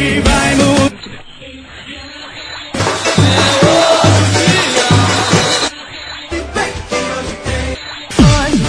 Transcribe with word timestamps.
Hoje 0.00 0.20
vai 0.20 0.54
mudar. 0.56 0.90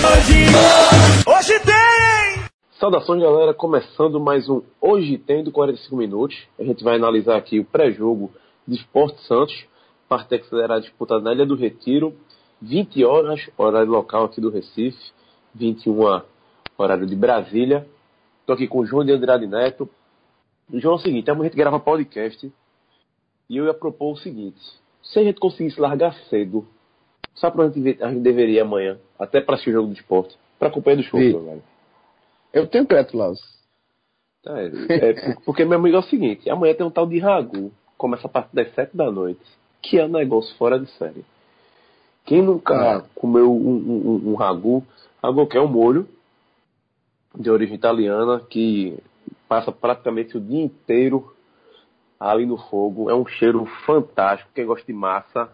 Hoje, 0.04 0.46
hoje 1.26 1.60
tem! 1.64 2.44
Saudações, 2.78 3.22
galera. 3.22 3.54
Começando 3.54 4.20
mais 4.20 4.50
um 4.50 4.62
Hoje 4.82 5.18
Tem 5.18 5.42
do 5.42 5.54
45 5.54 5.96
Minutos. 5.96 6.38
A 6.60 6.64
gente 6.66 6.84
vai 6.84 6.98
analisar 6.98 7.38
aqui 7.38 7.62
o 7.62 7.64
pré-jogo 7.64 8.30
de 8.68 8.76
Esporte 8.76 9.26
Santos, 9.26 9.66
partida 10.10 10.38
que 10.38 10.50
será 10.50 10.80
disputada 10.80 11.22
na 11.22 11.34
Ilha 11.34 11.46
do 11.46 11.56
Retiro, 11.56 12.14
20 12.62 13.06
horas, 13.06 13.50
horário 13.58 13.90
local 13.90 14.26
aqui 14.26 14.42
do 14.42 14.50
Recife, 14.50 15.00
21 15.56 16.24
horário 16.78 17.08
de 17.08 17.16
Brasília. 17.16 17.88
Estou 18.42 18.54
aqui 18.54 18.68
com 18.68 18.80
o 18.80 18.86
João 18.86 19.06
de 19.06 19.14
Andrade 19.14 19.48
Neto. 19.48 19.88
João 20.74 20.96
é 20.96 20.98
o 20.98 21.02
seguinte, 21.02 21.30
amanhã 21.30 21.48
a 21.48 21.50
gente 21.50 21.58
grava 21.58 21.80
podcast 21.80 22.52
e 23.50 23.58
eu 23.58 23.66
ia 23.66 23.74
propor 23.74 24.14
o 24.14 24.18
seguinte, 24.18 24.60
se 25.04 25.20
a 25.20 25.24
gente 25.24 25.40
conseguisse 25.40 25.80
largar 25.80 26.14
cedo, 26.30 26.68
sabe 27.36 27.56
para 27.56 27.66
onde 27.66 27.98
a 28.02 28.10
gente 28.10 28.22
deveria 28.22 28.62
amanhã, 28.62 28.98
até 29.20 29.42
para 29.42 29.56
assistir 29.56 29.72
o 29.72 29.74
jogo 29.74 29.88
do 29.90 29.94
esporte, 29.94 30.38
para 30.58 30.70
acompanhar 30.70 30.98
do 30.98 31.04
show, 31.04 31.20
velho. 31.20 31.64
Eu 32.54 32.68
tenho 32.68 32.86
crédito, 32.86 33.18
Laos. 33.18 33.40
É, 34.46 34.66
é, 35.10 35.36
porque 35.46 35.66
meu 35.66 35.78
amigo 35.78 35.96
é 35.96 36.00
o 36.00 36.04
seguinte, 36.04 36.50
amanhã 36.50 36.74
tem 36.74 36.86
um 36.86 36.92
tal 36.92 37.06
de 37.06 37.20
Ragu, 37.20 37.72
começa 37.98 38.28
a 38.28 38.30
partir 38.30 38.56
das 38.56 38.74
sete 38.74 38.96
da 38.96 39.12
noite, 39.12 39.42
que 39.82 39.98
é 39.98 40.06
um 40.06 40.10
negócio 40.10 40.56
fora 40.58 40.80
de 40.80 40.90
série. 40.92 41.26
Quem 42.26 42.42
nunca 42.42 42.74
É. 42.74 43.04
comeu 43.16 43.52
um, 43.52 43.70
um, 43.70 44.26
um, 44.28 44.32
um 44.32 44.36
ragu, 44.36 44.86
ragu 45.22 45.48
que 45.48 45.58
é 45.58 45.62
um 45.62 45.68
molho 45.68 46.08
de 47.36 47.50
origem 47.50 47.76
italiana 47.76 48.40
que 48.50 48.98
passa 49.52 49.70
praticamente 49.70 50.38
o 50.38 50.40
dia 50.40 50.64
inteiro 50.64 51.36
ali 52.18 52.46
no 52.46 52.56
fogo, 52.56 53.10
é 53.10 53.14
um 53.14 53.26
cheiro 53.26 53.66
fantástico, 53.86 54.50
quem 54.56 54.66
gosta 54.66 54.86
de 54.88 54.94
massa 54.94 55.50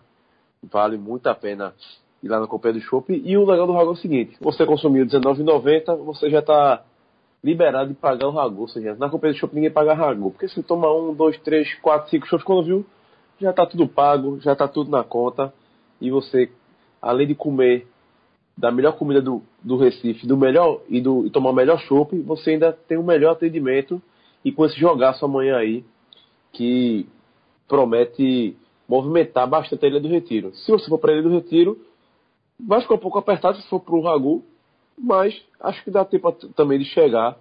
vale 0.61 0.99
muito 0.99 1.25
a 1.25 1.33
pena 1.33 1.73
ir 2.21 2.27
lá 2.27 2.39
na 2.39 2.45
companhia 2.45 2.79
do 2.79 2.85
shopping. 2.85 3.23
E 3.25 3.35
o 3.35 3.43
legal 3.43 3.65
do 3.65 3.73
ragu 3.73 3.89
é 3.89 3.93
o 3.93 3.95
seguinte, 3.95 4.37
você 4.39 4.67
consumiu 4.67 5.03
R$19,90, 5.03 5.95
você 6.03 6.29
já 6.29 6.39
está 6.39 6.83
liberado 7.43 7.89
de 7.89 7.95
pagar 7.95 8.27
o 8.27 8.31
ragu. 8.31 8.61
Ou 8.61 8.67
seja, 8.67 8.93
na 8.93 9.09
companhia 9.09 9.33
do 9.33 9.39
shopping 9.39 9.55
ninguém 9.55 9.71
paga 9.71 9.95
ragu. 9.95 10.29
Porque 10.29 10.47
se 10.47 10.61
toma 10.61 10.93
um, 10.93 11.11
dois, 11.11 11.35
três, 11.39 11.73
quatro, 11.79 12.07
cinco 12.11 12.27
shows, 12.27 12.43
quando 12.43 12.65
viu, 12.65 12.85
já 13.41 13.49
está 13.49 13.65
tudo 13.65 13.87
pago, 13.87 14.39
já 14.41 14.53
está 14.53 14.67
tudo 14.67 14.91
na 14.91 15.03
conta. 15.03 15.51
E 15.99 16.11
você, 16.11 16.51
além 17.01 17.25
de 17.25 17.33
comer 17.33 17.87
da 18.57 18.71
melhor 18.71 18.93
comida 18.97 19.21
do, 19.21 19.43
do 19.63 19.77
Recife, 19.77 20.25
do 20.25 20.35
melhor 20.35 20.81
e, 20.89 20.99
do, 20.99 21.27
e 21.27 21.29
tomar 21.29 21.51
o 21.51 21.53
melhor 21.53 21.79
chopp, 21.81 22.17
você 22.21 22.51
ainda 22.51 22.73
tem 22.73 22.97
o 22.97 23.03
melhor 23.03 23.33
atendimento 23.33 24.01
e 24.43 24.51
com 24.51 24.65
esse 24.65 24.79
jogaço 24.79 25.23
amanhã 25.23 25.57
aí, 25.57 25.85
que 26.51 27.07
promete 27.67 28.57
movimentar 28.87 29.47
bastante 29.47 29.85
a 29.85 29.89
Ilha 29.89 29.99
do 29.99 30.07
Retiro. 30.07 30.55
Se 30.55 30.71
você 30.71 30.87
for 30.89 30.97
para 30.97 31.11
a 31.11 31.13
Ilha 31.13 31.23
do 31.23 31.29
Retiro, 31.29 31.77
vai 32.59 32.81
ficar 32.81 32.95
um 32.95 32.99
pouco 32.99 33.19
apertado 33.19 33.57
se 33.57 33.69
for 33.69 33.79
para 33.79 33.95
o 33.95 34.01
Ragu, 34.01 34.43
mas 34.97 35.39
acho 35.59 35.83
que 35.83 35.91
dá 35.91 36.03
tempo 36.03 36.31
também 36.55 36.79
de 36.79 36.85
chegar 36.85 37.37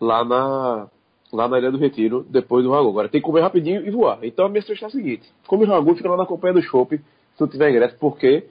lá 0.00 0.24
na, 0.24 0.88
lá 1.30 1.48
na 1.48 1.58
Ilha 1.58 1.72
do 1.72 1.78
Retiro 1.78 2.24
depois 2.30 2.64
do 2.64 2.70
Ragu. 2.70 2.88
Agora 2.88 3.08
tem 3.08 3.20
que 3.20 3.26
comer 3.26 3.42
rapidinho 3.42 3.86
e 3.86 3.90
voar. 3.90 4.20
Então 4.22 4.46
a 4.46 4.48
minha 4.48 4.62
sugestão 4.62 4.88
é 4.88 4.90
a 4.90 4.92
seguinte: 4.92 5.28
come 5.46 5.64
o 5.64 5.68
Ragu 5.68 5.94
fica 5.94 6.08
lá 6.08 6.16
na 6.16 6.26
companhia 6.26 6.60
do 6.60 6.66
Chopp 6.66 6.96
se 6.96 7.40
não 7.40 7.48
tiver 7.48 7.70
ingresso, 7.70 7.96
porque 7.98 8.48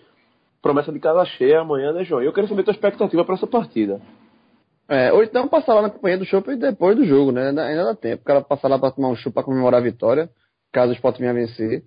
promessa 0.61 0.91
de 0.91 0.99
casa 0.99 1.25
cheia 1.25 1.59
amanhã, 1.61 1.91
né, 1.93 2.03
João? 2.03 2.21
E 2.21 2.25
Eu 2.25 2.33
quero 2.33 2.47
saber 2.47 2.61
a 2.61 2.65
tua 2.65 2.73
expectativa 2.73 3.23
para 3.23 3.35
essa 3.35 3.47
partida. 3.47 4.01
É, 4.89 5.11
ou 5.11 5.21
então 5.23 5.47
passar 5.47 5.73
lá 5.73 5.81
na 5.81 5.89
companhia 5.89 6.17
do 6.17 6.25
shopping 6.25 6.57
depois 6.57 6.95
do 6.95 7.05
jogo, 7.05 7.31
né? 7.31 7.49
Ainda, 7.49 7.63
ainda 7.65 7.83
dá 7.85 7.95
tempo. 7.95 8.21
O 8.21 8.25
cara 8.25 8.41
passar 8.41 8.69
lá 8.69 8.79
pra 8.79 8.91
tomar 8.91 9.09
um 9.09 9.15
show 9.15 9.31
pra 9.31 9.43
comemorar 9.43 9.81
a 9.81 9.83
vitória, 9.83 10.29
caso 10.71 10.91
o 10.91 10.95
Sport 10.95 11.19
venha 11.19 11.33
vencer. 11.33 11.83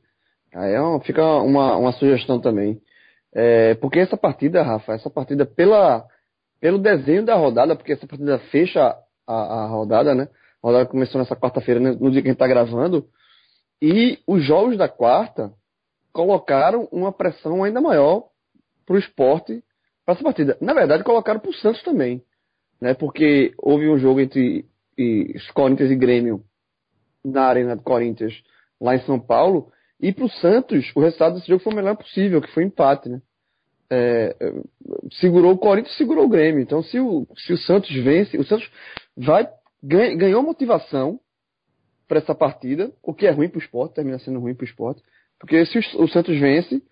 Aí 0.55 0.75
é 0.75 0.81
uma- 0.81 1.01
fica 1.01 1.25
uma, 1.25 1.77
uma 1.77 1.93
sugestão 1.93 2.39
também. 2.41 2.81
É, 3.35 3.75
porque 3.77 4.01
essa 4.01 4.17
partida, 4.17 4.63
Rafa, 4.63 4.93
essa 4.93 5.09
partida 5.09 5.47
pela, 5.47 6.05
pelo 6.61 6.79
desenho 6.79 7.25
da 7.25 7.37
rodada, 7.37 7.75
porque 7.75 7.93
essa 7.93 8.07
partida 8.07 8.39
fecha 8.51 8.95
a, 9.27 9.35
a 9.65 9.67
rodada, 9.69 10.15
né? 10.15 10.29
A 10.63 10.67
rodada 10.67 10.87
começou 10.87 11.19
nessa 11.19 11.37
quarta-feira, 11.37 11.81
no 11.81 12.11
dia 12.11 12.21
que 12.21 12.29
a 12.29 12.33
gente 12.33 12.39
tá 12.39 12.47
gravando. 12.49 13.07
E 13.81 14.19
os 14.27 14.45
jogos 14.45 14.77
da 14.77 14.89
quarta 14.89 15.53
colocaram 16.13 16.87
uma 16.93 17.13
pressão 17.13 17.65
ainda 17.65 17.81
maior 17.81 18.25
pro 18.91 18.99
esporte 18.99 19.63
para 20.05 20.15
essa 20.15 20.25
partida. 20.25 20.59
Na 20.61 20.75
verdade, 20.75 21.05
colocaram 21.05 21.39
pro 21.39 21.53
Santos 21.53 21.81
também 21.85 22.25
né? 22.81 22.95
Porque 22.95 23.53
houve 23.59 23.89
um 23.89 23.99
jogo 23.99 24.21
entre 24.21 24.65
e, 24.97 25.35
Corinthians 25.55 25.91
e 25.91 25.97
Grêmio 25.97 26.43
na 27.25 27.45
Arena 27.45 27.77
do 27.77 27.83
Corinthians, 27.83 28.33
lá 28.81 28.97
em 28.97 29.01
São 29.01 29.21
Paulo, 29.21 29.71
e 30.01 30.13
para 30.13 30.25
o 30.25 30.31
Santos, 30.31 30.91
o 30.95 31.01
resultado 31.01 31.35
desse 31.35 31.49
jogo 31.49 31.63
foi 31.63 31.73
o 31.75 31.77
melhor 31.77 31.95
possível, 31.95 32.41
que 32.41 32.51
foi 32.53 32.65
empate, 32.65 33.11
né? 33.11 33.21
É, 33.93 34.35
segurou 35.21 35.53
o 35.53 35.59
Corinthians, 35.59 35.97
segurou 35.97 36.25
o 36.25 36.29
Grêmio. 36.29 36.63
Então, 36.63 36.83
se 36.83 36.99
o, 36.99 37.27
se 37.37 37.53
o 37.53 37.59
Santos 37.59 37.95
vence, 38.03 38.39
o 38.39 38.45
Santos 38.45 38.71
vai 39.17 39.49
ganhou 39.83 40.43
motivação 40.43 41.19
para 42.07 42.19
essa 42.19 42.35
partida, 42.35 42.93
o 43.03 43.15
que 43.15 43.27
é 43.27 43.31
ruim 43.31 43.49
para 43.49 43.59
o 43.59 43.63
esporte, 43.63 43.95
termina 43.95 44.19
sendo 44.19 44.39
ruim 44.39 44.55
para 44.55 44.65
o 44.65 44.69
esporte, 44.69 45.03
porque 45.39 45.65
se 45.67 45.79
o, 45.79 46.05
o 46.05 46.09
Santos 46.09 46.39
vence, 46.39 46.83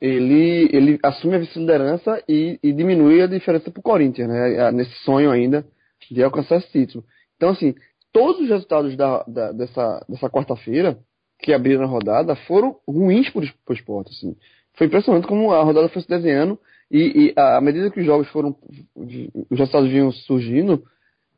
ele, 0.00 0.68
ele 0.72 0.98
assume 1.02 1.36
a 1.36 1.38
vice-liderança 1.38 2.22
e, 2.28 2.58
e 2.62 2.72
diminui 2.72 3.22
a 3.22 3.26
diferença 3.26 3.70
para 3.70 3.80
o 3.80 3.82
Corinthians, 3.82 4.28
né? 4.28 4.70
Nesse 4.72 4.92
sonho 5.04 5.30
ainda 5.30 5.64
de 6.10 6.22
alcançar 6.22 6.58
esse 6.58 6.70
título. 6.70 7.04
Então, 7.36 7.50
assim, 7.50 7.74
todos 8.12 8.40
os 8.42 8.48
resultados 8.48 8.96
da, 8.96 9.22
da- 9.26 9.52
dessa, 9.52 10.04
dessa 10.08 10.30
quarta-feira 10.30 10.98
que 11.38 11.52
abriram 11.52 11.84
a 11.84 11.86
rodada 11.86 12.34
foram 12.46 12.76
ruins 12.86 13.28
para 13.30 13.40
o 13.42 13.72
esporte. 13.72 14.10
Assim. 14.12 14.36
Foi 14.74 14.86
impressionante 14.86 15.26
como 15.26 15.52
a 15.52 15.62
rodada 15.62 15.88
foi 15.88 16.02
se 16.02 16.08
desenhando 16.08 16.58
e, 16.90 17.28
e 17.28 17.40
à 17.40 17.60
medida 17.60 17.90
que 17.90 18.00
os 18.00 18.06
jogos 18.06 18.28
foram, 18.28 18.56
os 18.94 19.58
resultados 19.58 19.90
vinham 19.90 20.12
surgindo, 20.12 20.84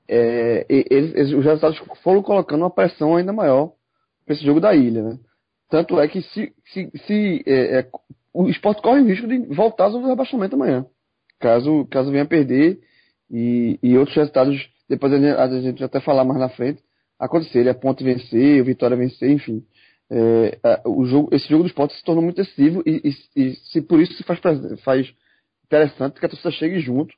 é, 0.08 0.66
eles, 0.69 1.14
eles- 1.14 1.32
os 1.32 1.44
resultados 1.44 1.78
foram 2.02 2.22
colocando 2.22 2.62
uma 2.62 2.70
pressão 2.70 3.16
ainda 3.16 3.32
maior 3.32 3.72
para 4.25 4.34
esse 4.34 4.44
jogo 4.44 4.60
da 4.60 4.75
ilha, 4.75 5.02
né? 5.02 5.19
Tanto 5.70 6.00
é 6.00 6.08
que 6.08 6.22
se, 6.22 6.52
se, 6.72 6.90
se 7.06 7.42
é, 7.46 7.78
é, 7.80 7.86
o 8.38 8.49
esporte 8.49 8.81
corre 8.81 9.00
o 9.00 9.04
risco 9.04 9.26
de 9.26 9.38
voltar 9.53 9.88
do 9.88 10.06
rebaixamento 10.06 10.54
amanhã. 10.54 10.87
Caso, 11.41 11.84
caso 11.91 12.12
venha 12.12 12.25
perder 12.25 12.78
e, 13.28 13.81
e 13.82 13.99
outros 13.99 14.16
resultados, 14.16 14.56
depois 14.88 15.12
a 15.12 15.60
gente, 15.60 15.82
até 15.82 16.00
falar 16.00 16.25
mais 16.25 16.38
na 16.38 16.49
frente, 16.49 16.81
acontecerem. 17.19 17.69
A 17.69 17.75
Ponte 17.75 18.04
vencer, 18.04 18.62
o 18.62 18.65
Vitória 18.65 18.97
vencer, 18.97 19.28
enfim. 19.32 19.65
É, 20.09 20.59
é, 20.65 20.82
o 20.87 21.04
jogo, 21.04 21.28
esse 21.32 21.49
jogo 21.49 21.65
do 21.65 21.66
esporte 21.66 21.94
se 21.94 22.04
tornou 22.04 22.22
muito 22.22 22.37
decisivo 22.37 22.81
e, 22.87 23.12
e, 23.37 23.43
e 23.43 23.54
se 23.56 23.82
por 23.82 24.00
isso 24.00 24.15
se 24.15 24.22
faz, 24.22 24.38
faz 24.84 25.12
interessante 25.66 26.20
que 26.20 26.26
a 26.26 26.28
torcida 26.28 26.53
chegue 26.53 26.78
junto. 26.78 27.12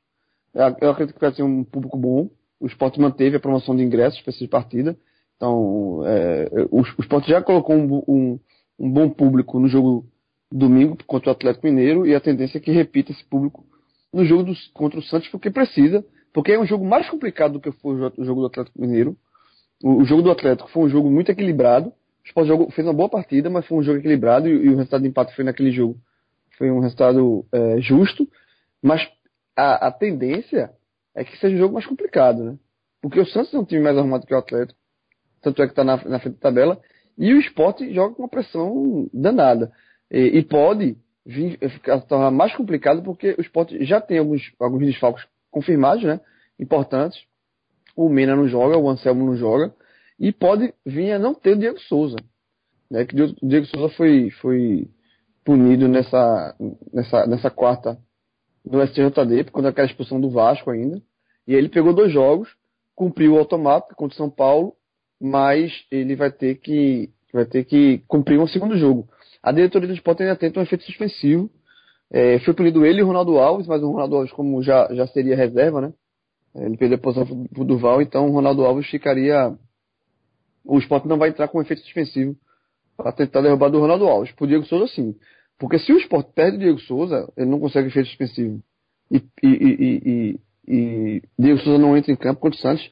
Eu, 0.55 0.89
acredito 0.89 1.13
que 1.13 1.21
vai 1.21 1.31
ser 1.33 1.43
um 1.43 1.63
público 1.63 1.99
bom. 1.99 2.31
O 2.59 2.65
esporte 2.65 2.99
manteve 2.99 3.37
a 3.37 3.39
promoção 3.39 3.75
de 3.75 3.83
ingressos 3.83 4.19
para 4.21 4.33
essa 4.33 4.47
partida. 4.47 4.97
Então, 5.37 6.01
é, 6.03 6.49
o, 6.71 6.81
o 6.81 7.01
esporte 7.01 7.29
já 7.29 7.43
colocou 7.43 7.75
um, 7.75 8.03
um, 8.07 8.39
um 8.79 8.91
bom 8.91 9.07
público 9.07 9.59
no 9.59 9.67
jogo 9.67 10.11
domingo 10.51 10.97
contra 11.07 11.29
o 11.29 11.31
Atlético 11.31 11.65
Mineiro 11.65 12.05
e 12.05 12.13
a 12.13 12.19
tendência 12.19 12.57
é 12.57 12.61
que 12.61 12.71
repita 12.71 13.11
esse 13.11 13.23
público 13.25 13.65
no 14.13 14.25
jogo 14.25 14.43
dos- 14.43 14.67
contra 14.73 14.99
o 14.99 15.03
Santos 15.03 15.29
porque 15.29 15.49
precisa, 15.49 16.03
porque 16.33 16.51
é 16.51 16.59
um 16.59 16.65
jogo 16.65 16.85
mais 16.85 17.09
complicado 17.09 17.53
do 17.53 17.59
que 17.61 17.71
foi 17.71 17.95
o 17.95 17.97
jo- 18.09 18.13
o 18.21 18.25
jogo 18.25 18.41
do 18.41 18.47
Atlético 18.47 18.79
Mineiro. 18.81 19.15
O, 19.83 20.01
o 20.01 20.05
jogo 20.05 20.21
do 20.21 20.31
Atlético 20.31 20.69
foi 20.69 20.83
um 20.83 20.89
jogo 20.89 21.09
muito 21.09 21.31
equilibrado. 21.31 21.89
O 21.89 22.27
Sport 22.27 22.71
fez 22.73 22.85
uma 22.85 22.93
boa 22.93 23.09
partida, 23.09 23.49
mas 23.49 23.65
foi 23.65 23.77
um 23.77 23.83
jogo 23.83 23.99
equilibrado 23.99 24.47
e, 24.47 24.51
e 24.51 24.69
o 24.69 24.75
resultado 24.75 25.01
de 25.01 25.07
empate 25.07 25.35
foi 25.35 25.43
naquele 25.43 25.71
jogo. 25.71 25.97
Foi 26.57 26.69
um 26.69 26.79
resultado 26.79 27.45
é, 27.51 27.81
justo, 27.81 28.27
mas 28.81 29.01
a, 29.55 29.87
a 29.87 29.91
tendência 29.91 30.71
é 31.15 31.23
que 31.23 31.37
seja 31.39 31.55
um 31.55 31.59
jogo 31.59 31.73
mais 31.73 31.85
complicado, 31.85 32.43
né? 32.43 32.57
Porque 33.01 33.19
o 33.19 33.25
Santos 33.25 33.53
é 33.53 33.57
um 33.57 33.65
time 33.65 33.81
mais 33.81 33.97
arrumado 33.97 34.27
que 34.27 34.33
o 34.33 34.37
Atlético, 34.37 34.77
tanto 35.41 35.61
é 35.61 35.65
que 35.65 35.71
está 35.71 35.83
na, 35.83 35.97
na 36.05 36.19
frente 36.19 36.35
da 36.35 36.39
tabela, 36.41 36.79
e 37.17 37.33
o 37.33 37.39
Sport 37.39 37.81
joga 37.91 38.13
com 38.15 38.21
uma 38.21 38.29
pressão 38.29 39.09
danada. 39.13 39.71
E, 40.11 40.39
e 40.39 40.43
pode 40.43 40.97
vir, 41.25 41.57
ficar 41.69 42.01
tornar 42.01 42.31
mais 42.31 42.53
complicado 42.55 43.01
porque 43.01 43.35
o 43.37 43.41
Sport 43.41 43.71
já 43.81 44.01
tem 44.01 44.17
alguns, 44.17 44.51
alguns 44.59 44.85
desfalques 44.85 45.25
confirmados, 45.49 46.03
né? 46.03 46.19
Importantes. 46.59 47.19
O 47.95 48.09
Mena 48.09 48.35
não 48.35 48.47
joga, 48.47 48.77
o 48.77 48.89
Anselmo 48.89 49.25
não 49.25 49.35
joga. 49.35 49.73
E 50.19 50.31
pode 50.31 50.73
vir 50.85 51.13
a 51.13 51.19
não 51.19 51.33
ter 51.33 51.53
o 51.55 51.59
Diego 51.59 51.79
Souza. 51.79 52.17
Né? 52.89 53.05
Que 53.05 53.21
o 53.21 53.35
Diego 53.41 53.65
Souza 53.65 53.89
foi, 53.95 54.29
foi 54.41 54.87
punido 55.43 55.87
nessa, 55.87 56.55
nessa, 56.93 57.25
nessa 57.25 57.49
quarta 57.49 57.97
no 58.63 58.85
STJD, 58.85 59.45
por 59.45 59.51
conta 59.51 59.69
daquela 59.69 59.87
expulsão 59.87 60.21
do 60.21 60.29
Vasco 60.29 60.69
ainda. 60.69 61.01
E 61.47 61.55
ele 61.55 61.69
pegou 61.69 61.93
dois 61.93 62.11
jogos, 62.11 62.49
cumpriu 62.95 63.33
o 63.33 63.39
automático 63.39 63.95
contra 63.95 64.13
o 64.13 64.17
São 64.17 64.29
Paulo, 64.29 64.75
mas 65.19 65.71
ele 65.89 66.15
vai 66.15 66.31
ter 66.31 66.55
que, 66.55 67.09
vai 67.33 67.45
ter 67.45 67.65
que 67.65 68.03
cumprir 68.07 68.39
um 68.39 68.47
segundo 68.47 68.77
jogo. 68.77 69.07
A 69.43 69.51
diretoria 69.51 69.87
do 69.87 69.93
esporte 69.93 70.23
ainda 70.23 70.35
tenta 70.35 70.59
um 70.59 70.63
efeito 70.63 70.83
suspensivo. 70.83 71.49
É, 72.11 72.39
foi 72.39 72.53
punido 72.53 72.85
ele 72.85 72.99
e 72.99 73.03
o 73.03 73.07
Ronaldo 73.07 73.37
Alves, 73.37 73.67
mas 73.67 73.81
o 73.81 73.91
Ronaldo 73.91 74.15
Alves, 74.15 74.31
como 74.33 74.61
já, 74.61 74.87
já 74.93 75.07
seria 75.07 75.35
reserva, 75.35 75.81
né? 75.81 75.93
Ele 76.53 76.75
perdeu 76.75 76.97
a 76.97 77.01
posição 77.01 77.45
pro 77.47 77.63
Duval, 77.63 78.01
então 78.01 78.27
o 78.27 78.31
Ronaldo 78.31 78.65
Alves 78.65 78.89
ficaria 78.89 79.55
o 80.65 80.77
Sport 80.79 81.05
não 81.05 81.17
vai 81.17 81.29
entrar 81.29 81.47
com 81.47 81.57
um 81.57 81.61
efeito 81.61 81.81
suspensivo 81.83 82.35
para 82.95 83.11
tentar 83.11 83.41
derrubar 83.41 83.69
do 83.69 83.79
Ronaldo 83.79 84.07
Alves. 84.07 84.31
Pro 84.33 84.47
Diego 84.47 84.65
Souza, 84.65 84.87
sim. 84.93 85.15
Porque 85.57 85.79
se 85.79 85.91
o 85.91 85.97
Sport 85.97 86.27
perde 86.33 86.57
o 86.57 86.59
Diego 86.59 86.79
Souza, 86.79 87.31
ele 87.35 87.49
não 87.49 87.59
consegue 87.59 87.87
efeito 87.87 88.09
suspensivo. 88.09 88.61
E, 89.09 89.17
e, 89.43 89.47
e, 89.47 90.01
e, 90.05 90.39
e 90.67 91.21
Diego 91.37 91.59
Souza 91.59 91.77
não 91.77 91.97
entra 91.97 92.11
em 92.11 92.15
campo 92.15 92.39
contra 92.39 92.57
o 92.57 92.61
Santos. 92.61 92.91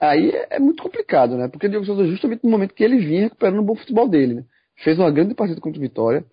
Aí 0.00 0.30
é, 0.30 0.56
é 0.56 0.58
muito 0.58 0.82
complicado, 0.82 1.36
né? 1.36 1.48
Porque 1.48 1.66
o 1.66 1.70
Diego 1.70 1.84
Souza, 1.84 2.06
justamente 2.06 2.44
no 2.44 2.50
momento 2.50 2.74
que 2.74 2.84
ele 2.84 2.98
vinha 2.98 3.22
recuperando 3.22 3.60
o 3.60 3.64
bom 3.64 3.74
futebol 3.74 4.08
dele, 4.08 4.34
né? 4.34 4.44
Fez 4.82 4.98
uma 4.98 5.10
grande 5.10 5.34
partida 5.34 5.60
contra 5.60 5.78
o 5.78 5.82
Vitória, 5.82 6.24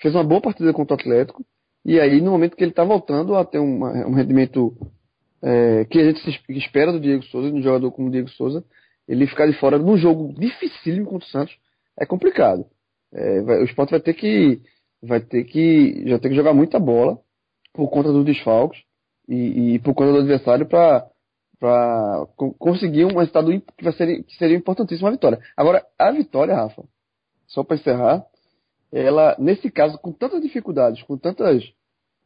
fez 0.00 0.14
uma 0.14 0.24
boa 0.24 0.40
partida 0.40 0.72
contra 0.72 0.94
o 0.94 0.98
Atlético, 0.98 1.44
e 1.84 1.98
aí 1.98 2.20
no 2.20 2.30
momento 2.30 2.56
que 2.56 2.62
ele 2.62 2.70
está 2.70 2.84
voltando 2.84 3.34
a 3.34 3.44
ter 3.44 3.58
uma, 3.58 4.06
um 4.06 4.12
rendimento 4.12 4.76
é, 5.42 5.84
que 5.84 5.98
a 5.98 6.04
gente 6.04 6.20
espera 6.50 6.92
do 6.92 7.00
Diego 7.00 7.22
Souza, 7.24 7.50
de 7.50 7.56
um 7.56 7.62
jogador 7.62 7.90
como 7.92 8.08
o 8.08 8.10
Diego 8.10 8.28
Souza, 8.30 8.64
ele 9.06 9.26
ficar 9.26 9.46
de 9.46 9.58
fora 9.58 9.78
num 9.78 9.96
jogo 9.96 10.32
dificílimo 10.38 11.06
contra 11.06 11.26
o 11.26 11.30
Santos 11.30 11.56
é 11.98 12.04
complicado. 12.04 12.66
É, 13.12 13.40
vai, 13.40 13.62
o 13.62 13.64
Sport 13.64 13.90
vai 13.90 14.00
ter 14.00 14.14
que 14.14 14.60
vai 15.02 15.20
ter 15.20 15.44
que 15.44 16.02
já 16.06 16.18
ter 16.18 16.28
que 16.28 16.34
jogar 16.34 16.52
muita 16.52 16.78
bola 16.78 17.18
por 17.72 17.88
conta 17.88 18.12
dos 18.12 18.24
desfalques 18.24 18.82
e, 19.28 19.74
e 19.74 19.78
por 19.78 19.94
conta 19.94 20.12
do 20.12 20.18
adversário 20.18 20.66
para 20.66 21.06
para 21.58 22.26
conseguir 22.58 23.04
um 23.04 23.18
resultado 23.18 23.50
que, 23.50 23.82
vai 23.82 23.92
ser, 23.92 24.22
que 24.22 24.36
seria 24.36 24.56
importantíssimo 24.56 25.08
a 25.08 25.10
vitória. 25.10 25.40
Agora, 25.56 25.84
a 25.98 26.12
vitória, 26.12 26.54
Rafa, 26.54 26.84
só 27.48 27.64
para 27.64 27.76
encerrar, 27.76 28.24
ela, 28.92 29.36
nesse 29.38 29.70
caso, 29.70 29.98
com 29.98 30.12
tantas 30.12 30.40
dificuldades, 30.40 31.02
com 31.02 31.16
tantas. 31.16 31.62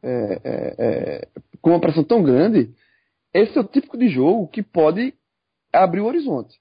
É, 0.05 0.41
é, 0.45 0.75
é, 0.79 1.29
com 1.61 1.71
uma 1.71 1.81
pressão 1.81 2.03
tão 2.03 2.25
grande, 2.25 2.75
esse 3.33 3.57
é 3.57 3.61
o 3.61 3.65
típico 3.65 3.97
de 3.97 4.09
jogo 4.09 4.49
que 4.49 4.63
pode 4.63 5.15
abrir 5.73 6.01
o 6.01 6.07
horizonte. 6.07 6.59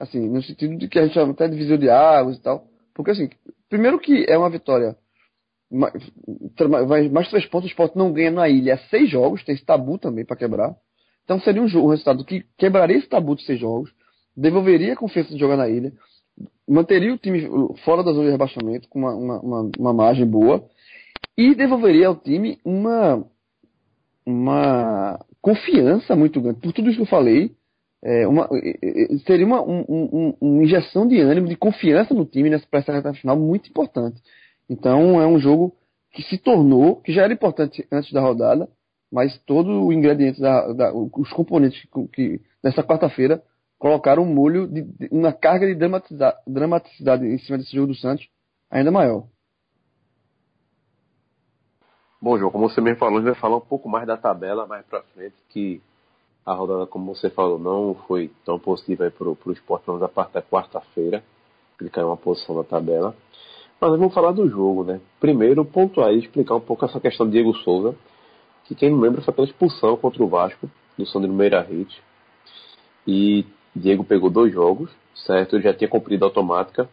Assim, 0.00 0.28
no 0.28 0.42
sentido 0.42 0.76
de 0.76 0.88
que 0.88 0.98
a 0.98 1.04
gente 1.04 1.12
chama 1.12 1.32
até 1.32 1.48
de 1.48 1.56
visão 1.56 1.76
de 1.76 1.90
águas 1.90 2.36
e 2.38 2.40
tal. 2.40 2.66
Porque, 2.94 3.10
assim, 3.10 3.28
primeiro 3.68 3.98
que 3.98 4.24
é 4.28 4.38
uma 4.38 4.50
vitória. 4.50 4.96
Vai 6.86 7.10
mais 7.10 7.28
três 7.28 7.44
pontos, 7.44 7.68
o 7.68 7.70
esporte 7.70 7.98
não 7.98 8.10
ganha 8.10 8.30
na 8.30 8.48
ilha 8.48 8.74
há 8.74 8.78
seis 8.88 9.10
jogos, 9.10 9.44
tem 9.44 9.54
esse 9.54 9.64
tabu 9.64 9.98
também 9.98 10.24
para 10.24 10.36
quebrar. 10.36 10.74
Então 11.24 11.38
seria 11.40 11.60
um, 11.60 11.68
jogo, 11.68 11.88
um 11.88 11.90
resultado 11.90 12.24
que 12.24 12.42
quebraria 12.56 12.96
esse 12.96 13.06
tabu 13.06 13.36
de 13.36 13.44
seis 13.44 13.60
jogos, 13.60 13.92
devolveria 14.34 14.94
a 14.94 14.96
confiança 14.96 15.28
de 15.28 15.38
jogar 15.38 15.58
na 15.58 15.68
ilha, 15.68 15.92
manteria 16.68 17.14
o 17.14 17.18
time 17.18 17.48
fora 17.84 18.02
da 18.02 18.12
zona 18.12 18.26
de 18.26 18.32
rebaixamento 18.32 18.88
com 18.88 18.98
uma, 18.98 19.14
uma, 19.14 19.40
uma, 19.40 19.70
uma 19.78 19.92
margem 19.92 20.26
boa 20.26 20.64
e 21.36 21.54
devolveria 21.54 22.08
ao 22.08 22.16
time 22.16 22.58
uma, 22.64 23.24
uma 24.26 25.24
confiança 25.40 26.14
muito 26.14 26.40
grande. 26.40 26.60
Por 26.60 26.72
tudo 26.72 26.88
isso 26.88 26.98
que 26.98 27.02
eu 27.02 27.06
falei, 27.06 27.52
é, 28.02 28.26
uma, 28.26 28.48
seria 29.26 29.46
uma 29.46 29.62
um, 29.62 29.84
um, 29.88 30.34
uma 30.40 30.62
injeção 30.62 31.06
de 31.06 31.20
ânimo, 31.20 31.48
de 31.48 31.56
confiança 31.56 32.14
no 32.14 32.24
time 32.24 32.50
nessa 32.50 32.66
pressa 32.66 32.92
reta 32.92 33.14
final 33.14 33.36
muito 33.36 33.68
importante. 33.68 34.20
Então 34.68 35.20
é 35.20 35.26
um 35.26 35.38
jogo 35.38 35.74
que 36.12 36.22
se 36.22 36.38
tornou, 36.38 36.96
que 36.96 37.12
já 37.12 37.22
era 37.22 37.32
importante 37.32 37.86
antes 37.90 38.12
da 38.12 38.20
rodada, 38.20 38.68
mas 39.10 39.38
todo 39.46 39.86
o 39.86 39.92
ingrediente, 39.92 40.40
da, 40.40 40.72
da 40.72 40.92
os 40.94 41.32
componentes 41.32 41.80
que, 41.80 42.08
que 42.08 42.40
nessa 42.62 42.82
quarta-feira 42.82 43.42
colocaram 43.78 44.22
um 44.22 44.34
molho, 44.34 44.66
de, 44.66 44.82
de, 44.82 45.08
uma 45.12 45.32
carga 45.32 45.66
de 45.66 45.74
dramaticidade, 45.74 46.36
dramaticidade 46.46 47.26
em 47.26 47.38
cima 47.38 47.58
desse 47.58 47.74
jogo 47.74 47.88
do 47.88 47.94
Santos 47.94 48.28
ainda 48.70 48.90
maior. 48.90 49.24
Bom, 52.20 52.36
João, 52.36 52.50
como 52.50 52.68
você 52.68 52.80
mesmo 52.80 52.98
falou, 52.98 53.18
a 53.18 53.20
gente 53.20 53.30
vai 53.30 53.40
falar 53.40 53.56
um 53.56 53.60
pouco 53.60 53.88
mais 53.88 54.06
da 54.06 54.16
tabela 54.16 54.66
mais 54.66 54.84
pra 54.86 55.02
frente, 55.14 55.36
que 55.50 55.80
a 56.44 56.52
rodada, 56.52 56.86
como 56.86 57.14
você 57.14 57.30
falou, 57.30 57.58
não 57.58 57.94
foi 58.06 58.32
tão 58.44 58.58
positiva 58.58 59.08
para 59.10 59.28
o 59.28 59.52
esporte, 59.52 59.84
pelo 59.84 59.98
menos 59.98 60.10
a 60.10 60.12
parte 60.12 60.32
da 60.32 60.42
quarta-feira, 60.42 61.22
ele 61.80 61.90
caiu 61.90 62.08
uma 62.08 62.16
posição 62.16 62.56
da 62.56 62.64
tabela. 62.64 63.14
Mas 63.80 63.90
vamos 63.92 64.12
falar 64.12 64.32
do 64.32 64.48
jogo, 64.48 64.82
né? 64.82 65.00
Primeiro, 65.20 65.64
pontuar 65.64 66.12
e 66.12 66.18
explicar 66.18 66.56
um 66.56 66.60
pouco 66.60 66.84
essa 66.84 66.98
questão 66.98 67.26
de 67.26 67.32
Diego 67.32 67.54
Souza, 67.58 67.94
que 68.64 68.74
quem 68.74 68.90
não 68.90 68.98
lembra 68.98 69.22
foi 69.22 69.30
aquela 69.30 69.46
expulsão 69.46 69.96
contra 69.96 70.22
o 70.22 70.28
Vasco, 70.28 70.68
do 70.96 71.06
Sandro 71.06 71.32
Meira 71.32 71.60
Hit. 71.60 72.02
E 73.06 73.46
Diego 73.74 74.04
pegou 74.04 74.30
dois 74.30 74.52
jogos, 74.52 74.90
certo? 75.14 75.56
Ele 75.56 75.62
já 75.62 75.74
tinha 75.74 75.88
cumprido 75.88 76.24
a 76.24 76.28
automática 76.28 76.88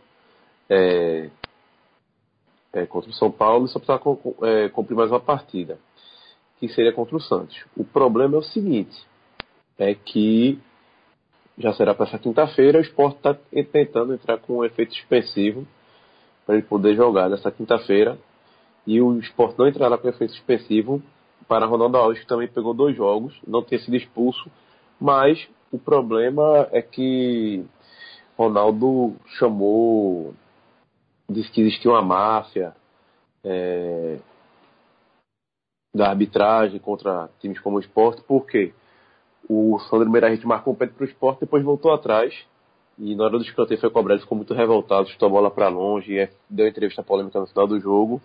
é, 0.70 1.30
é, 2.74 2.86
contra 2.86 3.10
o 3.10 3.14
São 3.14 3.32
Paulo 3.32 3.66
e 3.66 3.70
só 3.70 3.80
precisava 3.80 4.18
é, 4.44 4.70
cumprir 4.70 4.96
mais 4.96 5.10
uma 5.10 5.20
partida, 5.20 5.78
que 6.60 6.68
seria 6.70 6.94
contra 6.94 7.16
o 7.16 7.22
Santos. 7.22 7.66
O 7.76 7.84
problema 7.84 8.36
é 8.36 8.40
o 8.40 8.44
seguinte, 8.44 8.96
é 9.78 9.94
que 9.94 10.60
já 11.58 11.74
será 11.74 11.94
para 11.94 12.06
essa 12.06 12.20
quinta-feira, 12.20 12.80
o 12.80 12.82
esporte 12.82 13.18
está 13.18 13.34
tentando 13.72 14.14
entrar 14.14 14.38
com 14.40 14.58
um 14.58 14.66
efeito 14.66 14.94
suspensivo 14.94 15.66
para 16.46 16.56
ele 16.56 16.64
poder 16.64 16.96
jogar 16.96 17.30
nessa 17.30 17.52
quinta-feira. 17.52 18.18
E 18.86 19.02
o 19.02 19.18
esporte 19.20 19.58
não 19.58 19.68
entrará 19.68 19.98
com 19.98 20.08
efeito 20.08 20.34
suspensivo 20.34 21.02
para 21.48 21.66
Ronaldo 21.66 21.98
Alves, 21.98 22.20
que 22.20 22.28
também 22.28 22.48
pegou 22.48 22.74
dois 22.74 22.96
jogos, 22.96 23.34
não 23.48 23.64
tinha 23.64 23.80
sido 23.80 23.96
expulso, 23.96 24.50
mas 25.00 25.48
o 25.72 25.80
problema 25.80 26.68
é 26.72 26.82
que 26.82 27.66
Ronaldo 28.38 29.16
chamou, 29.38 30.34
disse 31.30 31.52
que 31.52 31.62
existia 31.62 31.92
uma 31.92 32.02
máfia 32.02 32.76
é, 33.44 34.18
da 35.94 36.10
arbitragem 36.10 36.80
contra 36.80 37.30
times 37.40 37.60
como 37.60 37.78
o 37.78 37.80
esporte, 37.80 38.22
por 38.24 38.46
quê? 38.46 38.74
O 39.48 39.80
Sandro 39.90 40.10
Meirahit 40.10 40.46
marcou 40.46 40.74
um 40.74 40.76
pé 40.76 40.88
para 40.88 41.04
o 41.04 41.08
esporte, 41.08 41.42
depois 41.42 41.64
voltou 41.64 41.94
atrás, 41.94 42.34
e 42.98 43.16
na 43.16 43.26
hora 43.26 43.38
do 43.38 43.44
escanteio 43.44 43.80
foi 43.80 43.90
cobrado, 43.90 44.22
ficou 44.22 44.36
muito 44.36 44.54
revoltado, 44.54 45.08
chutou 45.08 45.28
a 45.28 45.32
bola 45.32 45.52
para 45.52 45.70
longe, 45.70 46.14
e 46.14 46.30
deu 46.50 46.68
entrevista 46.68 47.04
polêmica 47.04 47.40
no 47.40 47.48
final 47.48 47.68
do 47.68 47.80
jogo, 47.80 48.22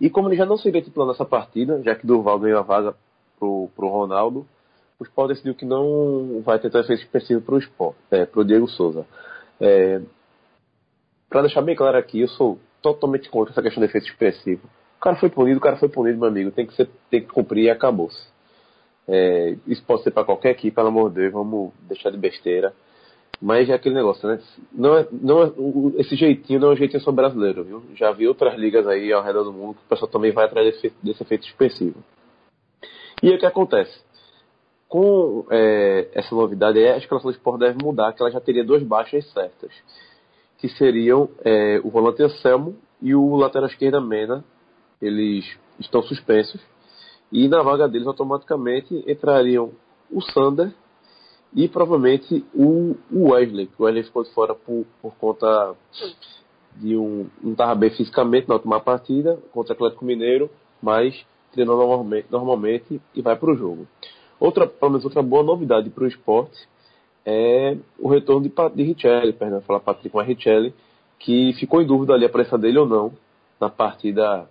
e 0.00 0.08
como 0.08 0.28
ele 0.28 0.36
já 0.36 0.46
não 0.46 0.56
seria 0.56 0.80
titular 0.80 1.08
nessa 1.08 1.24
partida, 1.24 1.82
já 1.82 1.94
que 1.94 2.06
Durval 2.06 2.38
ganhou 2.38 2.58
a 2.58 2.62
vaga 2.62 2.94
pro, 3.38 3.68
pro 3.74 3.88
Ronaldo, 3.88 4.46
o 5.00 5.04
Sport 5.04 5.28
decidiu 5.28 5.54
que 5.54 5.64
não 5.64 6.42
vai 6.44 6.58
tentar 6.58 6.80
efeito 6.80 7.02
específico 7.02 7.40
pro 7.40 7.58
Sport, 7.58 7.96
é, 8.10 8.26
pro 8.26 8.44
Diego 8.44 8.68
Souza. 8.68 9.06
É, 9.58 10.00
para 11.28 11.42
deixar 11.42 11.62
bem 11.62 11.74
claro 11.74 11.96
aqui, 11.96 12.20
eu 12.20 12.28
sou 12.28 12.58
totalmente 12.82 13.30
contra 13.30 13.52
essa 13.52 13.62
questão 13.62 13.80
de 13.80 13.88
efeito 13.88 14.08
expressivo. 14.08 14.68
O 14.98 15.00
cara 15.00 15.16
foi 15.16 15.30
punido, 15.30 15.58
o 15.58 15.62
cara 15.62 15.76
foi 15.76 15.88
punido, 15.88 16.18
meu 16.18 16.28
amigo. 16.28 16.50
Tem 16.50 16.66
que, 16.66 16.74
ser, 16.74 16.90
tem 17.10 17.22
que 17.22 17.28
cumprir 17.28 17.64
e 17.64 17.70
acabou-se. 17.70 18.28
É, 19.08 19.56
isso 19.66 19.82
pode 19.84 20.02
ser 20.02 20.10
para 20.10 20.24
qualquer 20.24 20.50
equipe, 20.50 20.74
pelo 20.74 20.88
amor 20.88 21.08
de 21.08 21.16
Deus, 21.16 21.32
vamos 21.32 21.72
deixar 21.88 22.10
de 22.10 22.18
besteira. 22.18 22.74
Mas 23.40 23.70
é 23.70 23.72
aquele 23.72 23.94
negócio, 23.94 24.28
né? 24.28 24.38
Não 24.70 24.98
é, 24.98 25.08
não 25.10 25.42
é, 25.42 25.52
esse 25.96 26.14
jeitinho 26.14 26.60
não 26.60 26.68
é 26.68 26.72
um 26.72 26.76
jeitinho 26.76 27.00
só 27.00 27.10
brasileiro, 27.10 27.64
viu? 27.64 27.82
Já 27.94 28.12
vi 28.12 28.28
outras 28.28 28.54
ligas 28.58 28.86
aí 28.86 29.10
ao 29.10 29.22
redor 29.22 29.44
do 29.44 29.52
mundo 29.52 29.76
que 29.76 29.84
o 29.86 29.88
pessoal 29.88 30.10
também 30.10 30.30
vai 30.30 30.44
atrás 30.44 30.66
desse, 30.66 30.92
desse 31.02 31.22
efeito 31.22 31.46
expressivo. 31.46 32.04
E 33.22 33.30
o 33.30 33.38
que 33.38 33.46
acontece? 33.46 33.98
Com 34.90 35.46
é, 35.50 36.08
essa 36.12 36.34
novidade, 36.34 36.80
a 36.80 36.98
escalação 36.98 37.30
do 37.30 37.36
esporte 37.36 37.60
deve 37.60 37.80
mudar, 37.80 38.12
que 38.12 38.20
ela 38.20 38.30
já 38.32 38.40
teria 38.40 38.64
duas 38.64 38.82
baixas 38.82 39.24
certas, 39.32 39.70
que 40.58 40.68
seriam 40.70 41.28
é, 41.44 41.80
o 41.84 41.90
volante 41.90 42.24
Anselmo 42.24 42.76
e 43.00 43.14
o 43.14 43.36
lateral 43.36 43.68
esquerda 43.68 44.00
Mena. 44.00 44.44
Eles 45.00 45.46
estão 45.78 46.02
suspensos. 46.02 46.60
E 47.30 47.46
na 47.46 47.62
vaga 47.62 47.88
deles 47.88 48.08
automaticamente 48.08 49.04
entrariam 49.06 49.70
o 50.10 50.20
Sander 50.20 50.74
e 51.54 51.68
provavelmente 51.68 52.44
o, 52.52 52.96
Wesley, 53.12 53.70
o 53.78 53.84
Wesley 53.84 54.02
ficou 54.02 54.24
de 54.24 54.30
fora 54.30 54.56
por, 54.56 54.84
por 55.00 55.14
conta 55.14 55.76
de 56.74 56.96
um. 56.96 57.28
não 57.40 57.52
estava 57.52 57.76
bem 57.76 57.90
fisicamente 57.90 58.48
na 58.48 58.56
última 58.56 58.80
partida 58.80 59.38
contra 59.52 59.72
o 59.72 59.76
Atlético 59.76 60.04
Mineiro, 60.04 60.50
mas 60.82 61.14
treinou 61.52 61.76
normalmente, 61.76 62.26
normalmente 62.28 63.00
e 63.14 63.22
vai 63.22 63.36
para 63.36 63.52
o 63.52 63.56
jogo. 63.56 63.86
Outra, 64.40 64.66
pelo 64.66 64.92
menos 64.92 65.04
outra 65.04 65.22
boa 65.22 65.42
novidade 65.42 65.90
para 65.90 66.04
o 66.04 66.08
esporte 66.08 66.58
é 67.24 67.76
o 67.98 68.08
retorno 68.08 68.42
de, 68.42 68.52
de 68.74 68.82
Richelli, 68.82 69.32
perdão, 69.32 69.60
falar 69.60 69.80
Patrick, 69.80 70.16
mas 70.16 70.26
Richelli, 70.26 70.74
que 71.18 71.52
ficou 71.60 71.82
em 71.82 71.86
dúvida 71.86 72.14
ali 72.14 72.24
a 72.24 72.30
presença 72.30 72.56
dele 72.56 72.78
ou 72.78 72.86
não 72.86 73.12
na 73.60 73.68
partida 73.68 74.48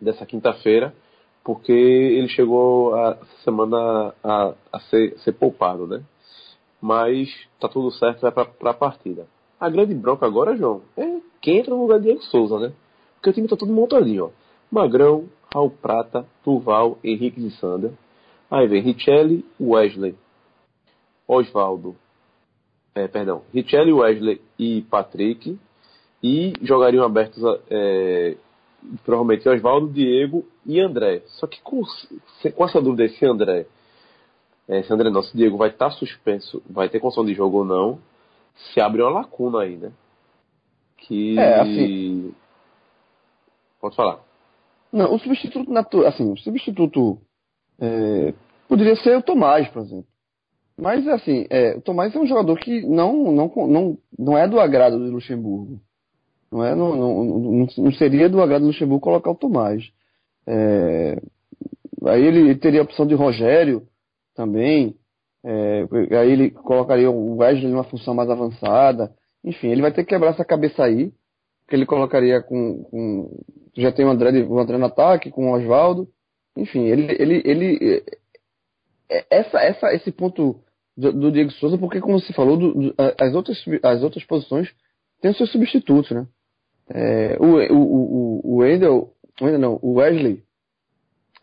dessa 0.00 0.26
quinta-feira 0.26 0.94
porque 1.44 1.72
ele 1.72 2.28
chegou 2.28 2.94
a 2.94 3.18
semana 3.44 4.14
a, 4.22 4.54
a 4.72 4.80
ser, 4.80 5.18
ser, 5.18 5.32
poupado, 5.32 5.86
né? 5.86 6.02
Mas 6.80 7.28
tá 7.60 7.68
tudo 7.68 7.90
certo, 7.92 8.20
vai 8.20 8.32
para 8.32 8.70
a 8.70 8.74
partida. 8.74 9.26
A 9.58 9.68
grande 9.68 9.94
bronca 9.94 10.26
agora, 10.26 10.56
João, 10.56 10.82
é 10.96 11.18
quem 11.40 11.58
entra 11.58 11.74
no 11.74 11.82
lugar 11.82 11.98
de 11.98 12.06
Diego 12.06 12.22
Souza, 12.22 12.58
né? 12.58 12.72
Porque 13.14 13.30
o 13.30 13.32
time 13.32 13.48
tá 13.48 13.56
todo 13.56 13.72
montadinho, 13.72 14.26
ó. 14.26 14.30
Magrão, 14.70 15.26
Raul 15.52 15.70
Prata, 15.70 16.26
Tuval, 16.42 16.98
Henrique 17.04 17.40
de 17.40 17.50
Sander. 17.58 17.92
Aí 18.52 18.66
vem 18.66 18.82
Richelli, 18.82 19.46
Wesley, 19.58 20.14
Osvaldo, 21.26 21.96
é, 22.94 23.08
perdão, 23.08 23.40
Richelli, 23.50 23.94
Wesley 23.94 24.42
e 24.58 24.82
Patrick. 24.82 25.58
E 26.22 26.52
jogariam 26.60 27.02
abertos 27.02 27.42
é, 27.70 28.36
provavelmente 29.06 29.48
Oswaldo, 29.48 29.88
Diego 29.88 30.44
e 30.66 30.78
André. 30.78 31.22
Só 31.28 31.46
que 31.46 31.62
com, 31.62 31.82
com 32.54 32.64
essa 32.64 32.80
dúvida 32.80 33.08
se 33.08 33.24
André, 33.24 33.66
é, 34.68 34.82
se 34.82 34.92
André 34.92 35.08
não, 35.08 35.22
se 35.22 35.34
Diego 35.34 35.56
vai 35.56 35.70
estar 35.70 35.88
tá 35.88 35.96
suspenso, 35.96 36.62
vai 36.68 36.90
ter 36.90 37.00
condição 37.00 37.24
de 37.24 37.32
jogo 37.32 37.60
ou 37.60 37.64
não, 37.64 37.98
se 38.54 38.80
abre 38.82 39.00
uma 39.00 39.10
lacuna 39.10 39.62
aí, 39.62 39.78
né? 39.78 39.90
Que. 40.98 41.38
É, 41.38 41.60
assim- 41.60 42.34
Pode 43.80 43.96
falar. 43.96 44.20
Não, 44.92 45.14
o 45.14 45.18
substituto 45.18 45.72
natural, 45.72 46.08
assim, 46.08 46.30
o 46.30 46.36
substituto 46.36 47.18
é, 47.82 48.32
poderia 48.68 48.94
ser 48.94 49.16
o 49.18 49.22
Tomás, 49.22 49.68
por 49.68 49.82
exemplo. 49.82 50.06
Mas, 50.78 51.06
assim, 51.08 51.46
é, 51.50 51.76
o 51.76 51.80
Tomás 51.80 52.14
é 52.14 52.18
um 52.18 52.26
jogador 52.26 52.56
que 52.58 52.86
não, 52.86 53.32
não, 53.32 53.52
não, 53.68 53.98
não 54.16 54.38
é 54.38 54.46
do 54.48 54.60
agrado 54.60 54.98
do 54.98 55.10
Luxemburgo. 55.10 55.80
Não, 56.50 56.64
é, 56.64 56.74
não, 56.74 56.96
não, 56.96 57.66
não, 57.76 57.92
seria 57.92 58.28
do 58.28 58.40
agrado 58.40 58.62
do 58.62 58.68
Luxemburgo 58.68 59.02
colocar 59.02 59.30
o 59.30 59.34
Tomás. 59.34 59.82
É, 60.46 61.20
aí 62.06 62.24
ele 62.24 62.54
teria 62.54 62.80
a 62.80 62.84
opção 62.84 63.06
de 63.06 63.14
Rogério 63.14 63.82
também. 64.34 64.96
é, 65.44 65.86
aí 66.16 66.30
ele 66.30 66.50
colocaria 66.50 67.10
o 67.10 67.38
Wesley 67.38 67.70
numa 67.70 67.84
função 67.84 68.14
mais 68.14 68.30
avançada. 68.30 69.12
Enfim, 69.44 69.68
ele 69.68 69.82
vai 69.82 69.92
ter 69.92 70.04
que 70.04 70.10
quebrar 70.10 70.30
essa 70.30 70.44
cabeça 70.44 70.84
aí. 70.84 71.12
Que 71.68 71.74
ele 71.74 71.86
colocaria 71.86 72.40
com, 72.42 72.84
com 72.84 73.44
já 73.76 73.90
tem 73.90 74.04
o 74.04 74.10
André, 74.10 74.42
o 74.44 74.58
André 74.58 74.78
no 74.78 74.86
ataque, 74.86 75.30
com 75.30 75.50
o 75.50 75.54
Oswaldo. 75.54 76.08
Enfim, 76.56 76.84
ele, 76.86 77.16
ele, 77.18 77.42
ele 77.44 78.04
é, 79.10 79.26
essa, 79.30 79.58
essa, 79.58 79.94
esse 79.94 80.10
ponto 80.10 80.60
do, 80.96 81.12
do 81.12 81.32
Diego 81.32 81.50
Souza, 81.52 81.78
porque 81.78 82.00
como 82.00 82.20
você 82.20 82.32
falou, 82.32 82.56
do, 82.56 82.74
do, 82.74 82.94
as, 82.98 83.34
outras, 83.34 83.62
as 83.82 84.02
outras 84.02 84.24
posições 84.24 84.68
têm 85.20 85.32
seus 85.34 85.50
substitutos, 85.50 86.10
né? 86.10 86.26
É, 86.88 87.36
o, 87.40 87.74
o, 87.74 87.82
o, 87.82 88.40
o 88.44 88.56
Wendel, 88.56 89.12
o 89.40 89.44
Wendel 89.44 89.60
não, 89.60 89.78
o 89.80 89.94
Wesley 89.94 90.42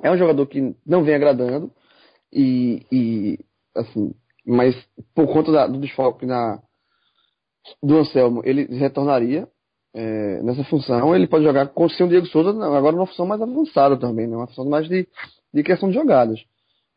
é 0.03 0.11
um 0.11 0.17
jogador 0.17 0.45
que 0.47 0.75
não 0.85 1.03
vem 1.03 1.15
agradando 1.15 1.71
e, 2.31 2.85
e 2.91 3.39
assim, 3.75 4.13
mas 4.45 4.75
por 5.15 5.27
conta 5.27 5.51
da, 5.51 5.67
do 5.67 5.79
desfoque 5.79 6.25
na, 6.25 6.61
do 7.81 7.97
Anselmo, 7.97 8.41
ele 8.45 8.65
retornaria 8.65 9.47
é, 9.93 10.41
nessa 10.43 10.63
função. 10.65 11.15
Ele 11.15 11.27
pode 11.27 11.43
jogar 11.43 11.67
com 11.67 11.85
o 11.85 11.89
Diego 12.07 12.25
Souza 12.27 12.49
agora 12.49 12.95
numa 12.95 13.07
função 13.07 13.25
mais 13.25 13.41
avançada 13.41 13.97
também, 13.97 14.27
né? 14.27 14.35
uma 14.35 14.47
função 14.47 14.65
mais 14.65 14.87
de, 14.87 15.07
de 15.53 15.63
de 15.63 15.93
jogadas. 15.93 16.39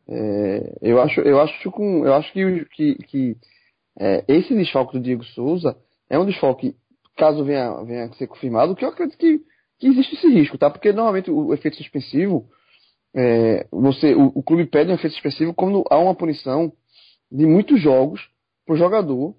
É, 0.07 0.77
eu 0.81 1.01
acho, 1.01 1.21
eu 1.21 1.39
acho, 1.39 1.71
com, 1.71 2.05
eu 2.05 2.13
acho 2.13 2.31
que, 2.33 2.65
que, 2.65 2.95
que 2.95 3.37
é, 3.99 4.23
esse 4.27 4.53
desfalque 4.53 4.97
do 4.97 5.03
Diego 5.03 5.23
Souza 5.23 5.77
é 6.09 6.19
um 6.19 6.25
desfalque, 6.25 6.75
caso 7.15 7.43
venha, 7.43 7.83
venha 7.83 8.05
a 8.05 8.13
ser 8.13 8.27
confirmado, 8.27 8.75
que 8.75 8.83
eu 8.83 8.89
acredito 8.89 9.17
que, 9.17 9.39
que 9.79 9.87
existe 9.87 10.15
esse 10.15 10.27
risco, 10.27 10.57
tá? 10.57 10.69
Porque 10.69 10.91
normalmente 10.91 11.31
o, 11.31 11.53
efeito 11.53 11.77
suspensivo, 11.77 12.45
é, 13.15 13.65
você, 13.71 14.13
o, 14.13 14.31
o, 14.35 14.43
clube 14.43 14.65
pede 14.65 14.91
um 14.91 14.95
efeito 14.95 15.13
suspensivo 15.13 15.53
quando 15.53 15.83
há 15.89 15.97
uma 15.97 16.15
punição 16.15 16.71
de 17.31 17.45
muitos 17.45 17.81
jogos 17.81 18.21
o 18.67 18.75
jogador 18.75 19.35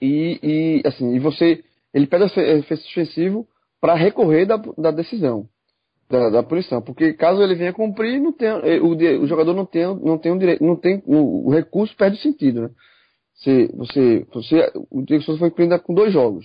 e, 0.00 0.38
e, 0.42 0.82
assim, 0.86 1.14
e 1.14 1.18
você, 1.18 1.62
ele 1.92 2.06
pede 2.06 2.24
efeito 2.24 2.82
suspensivo 2.82 3.46
para 3.80 3.94
recorrer 3.94 4.46
da, 4.46 4.56
da 4.56 4.90
decisão 4.90 5.48
da, 6.12 6.28
da 6.28 6.42
punição, 6.42 6.82
porque 6.82 7.14
caso 7.14 7.42
ele 7.42 7.54
venha 7.54 7.72
cumprir, 7.72 8.20
não 8.20 8.32
tem, 8.32 8.50
o, 8.80 9.22
o 9.22 9.26
jogador 9.26 9.54
não 9.54 9.64
tem, 9.64 9.82
não 9.96 10.18
tem 10.18 10.30
um 10.30 10.38
direito, 10.38 10.62
não 10.62 10.76
tem, 10.76 11.02
o, 11.06 11.48
o 11.48 11.50
recurso 11.50 11.96
perde 11.96 12.20
sentido, 12.20 12.62
né? 12.62 12.70
Se 13.36 13.66
você, 13.74 14.26
você, 14.32 14.70
o 14.90 15.02
Diego 15.02 15.24
foi 15.24 15.50
cumprido 15.50 15.78
com 15.80 15.94
dois 15.94 16.12
jogos. 16.12 16.44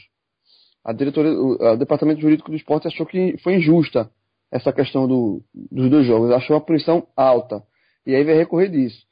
A 0.84 0.94
diretoria, 0.94 1.32
o, 1.34 1.74
o, 1.74 1.76
departamento 1.76 2.22
jurídico 2.22 2.50
do 2.50 2.56
esporte 2.56 2.88
achou 2.88 3.06
que 3.06 3.38
foi 3.44 3.56
injusta 3.56 4.10
essa 4.50 4.72
questão 4.72 5.06
do, 5.06 5.44
dos 5.54 5.90
dois 5.90 6.08
jogos, 6.08 6.32
achou 6.32 6.56
uma 6.56 6.66
punição 6.66 7.06
alta 7.16 7.62
e 8.06 8.16
aí 8.16 8.24
vai 8.24 8.36
recorrer 8.36 8.70
disso. 8.70 9.06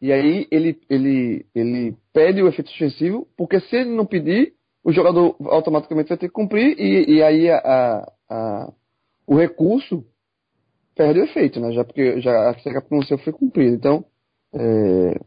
E 0.00 0.12
aí 0.12 0.46
ele, 0.50 0.78
ele, 0.90 1.46
ele 1.54 1.96
pede 2.12 2.42
o 2.42 2.48
efeito 2.48 2.68
suspensivo, 2.68 3.26
porque 3.36 3.60
se 3.60 3.76
ele 3.76 3.90
não 3.90 4.04
pedir, 4.04 4.52
o 4.84 4.92
jogador 4.92 5.36
automaticamente 5.46 6.08
vai 6.08 6.18
ter 6.18 6.28
que 6.28 6.34
cumprir 6.34 6.78
e, 6.78 7.16
e 7.16 7.22
aí 7.22 7.50
a, 7.50 8.12
a 8.28 8.72
o 9.26 9.36
recurso 9.36 10.04
perde 10.94 11.20
o 11.20 11.24
efeito, 11.24 11.60
né? 11.60 11.72
Já 11.72 11.84
porque 11.84 12.20
já 12.20 12.50
a 12.50 12.82
pronúncia 12.82 13.16
foi 13.18 13.32
cumprida. 13.32 13.74
Então, 13.74 14.04
é, 14.52 15.20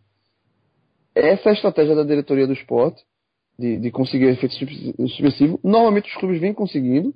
essa 1.15 1.49
é 1.49 1.51
a 1.51 1.53
estratégia 1.53 1.95
da 1.95 2.03
diretoria 2.03 2.45
do 2.45 2.53
esporte, 2.53 3.01
de, 3.57 3.77
de 3.77 3.91
conseguir 3.91 4.25
efeitos 4.25 4.57
suspensivos. 4.57 5.59
Normalmente 5.63 6.09
os 6.09 6.15
clubes 6.17 6.39
vêm 6.39 6.53
conseguindo 6.53 7.13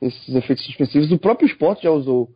esses 0.00 0.34
efeitos 0.34 0.64
suspensivos. 0.66 1.10
O 1.10 1.18
próprio 1.18 1.46
esporte 1.46 1.84
já 1.84 1.90
usou 1.90 2.30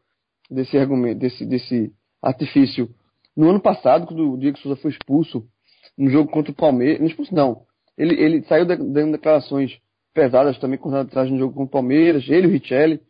desse 0.50 0.76
argumento, 0.78 1.18
desse, 1.18 1.44
desse 1.44 1.92
artifício 2.22 2.88
no 3.36 3.50
ano 3.50 3.60
passado, 3.60 4.06
quando 4.06 4.32
o 4.32 4.38
Diego 4.38 4.58
Souza 4.58 4.80
foi 4.80 4.90
expulso 4.90 5.46
no 5.96 6.08
jogo 6.08 6.30
contra 6.30 6.50
o 6.50 6.54
Palmeiras. 6.54 7.00
Não 7.00 7.06
expulso, 7.06 7.34
não. 7.34 7.65
Ele, 7.96 8.14
ele 8.20 8.42
saiu 8.44 8.64
dando 8.64 9.12
declarações 9.12 9.78
pesadas 10.12 10.58
também 10.58 10.78
com 10.78 10.94
atrás 10.94 11.30
no 11.30 11.38
jogo 11.38 11.54
contra 11.54 11.66
o 11.66 11.70
Palmeiras, 11.70 12.28
ele 12.28 12.46
e 12.46 12.50
o 12.50 12.52
Richelli. 12.52 13.00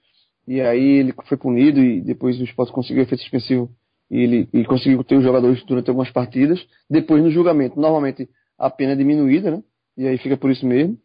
E 0.46 0.60
aí 0.60 0.98
ele 0.98 1.14
foi 1.24 1.36
punido 1.36 1.80
e 1.80 2.00
depois 2.00 2.38
o 2.40 2.44
esporte 2.44 2.72
conseguiu 2.72 3.02
efeito 3.02 3.22
suspensivo 3.22 3.68
e 4.10 4.20
ele, 4.20 4.48
ele 4.52 4.64
conseguiu 4.64 5.02
ter 5.02 5.16
os 5.16 5.24
jogadores 5.24 5.62
durante 5.64 5.88
algumas 5.88 6.10
partidas. 6.10 6.64
Depois 6.88 7.22
no 7.22 7.30
julgamento, 7.30 7.80
normalmente 7.80 8.28
a 8.58 8.70
pena 8.70 8.92
é 8.92 8.96
diminuída, 8.96 9.50
né? 9.50 9.62
E 9.96 10.06
aí 10.06 10.18
fica 10.18 10.36
por 10.36 10.50
isso 10.50 10.66
mesmo. 10.66 10.96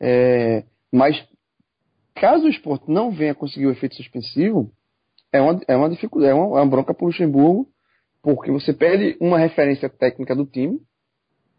É, 0.00 0.64
mas 0.92 1.24
caso 2.14 2.46
o 2.46 2.48
esporte 2.48 2.90
não 2.90 3.10
venha 3.10 3.34
conseguir 3.34 3.66
o 3.66 3.70
efeito 3.70 3.94
suspensivo, 3.94 4.70
é 5.32 5.40
uma, 5.40 5.60
é 5.66 5.76
uma 5.76 5.90
dificuldade, 5.90 6.32
é 6.32 6.34
uma, 6.34 6.58
é 6.58 6.62
uma 6.62 6.70
bronca 6.70 6.94
para 6.94 7.04
o 7.04 7.08
Luxemburgo, 7.08 7.68
porque 8.22 8.50
você 8.50 8.72
perde 8.72 9.16
uma 9.20 9.38
referência 9.38 9.88
técnica 9.88 10.34
do 10.34 10.46
time, 10.46 10.80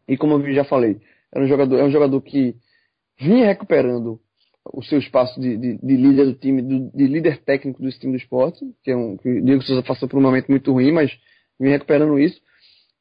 e 0.07 0.17
como 0.17 0.33
eu 0.33 0.53
já 0.53 0.63
falei, 0.63 0.99
é 1.35 1.39
um 1.39 1.47
jogador, 1.47 1.77
é 1.77 1.83
um 1.83 1.91
jogador 1.91 2.21
que 2.21 2.55
vinha 3.19 3.45
recuperando 3.45 4.19
o 4.73 4.81
seu 4.83 4.97
espaço 4.97 5.39
de, 5.39 5.57
de, 5.57 5.77
de 5.77 5.95
líder 5.95 6.25
do 6.25 6.33
time, 6.33 6.61
do, 6.61 6.89
de 6.91 7.07
líder 7.07 7.43
técnico 7.43 7.83
do 7.83 7.89
time 7.91 8.13
do 8.13 8.17
esporte, 8.17 8.65
que 8.83 8.91
é 8.91 8.95
um 8.95 9.17
que 9.17 9.29
o 9.29 9.43
Diego 9.43 9.61
Souza 9.61 9.83
passou 9.83 10.07
por 10.07 10.17
um 10.17 10.21
momento 10.21 10.47
muito 10.47 10.71
ruim, 10.71 10.91
mas 10.91 11.11
vem 11.59 11.71
recuperando 11.71 12.17
isso. 12.17 12.41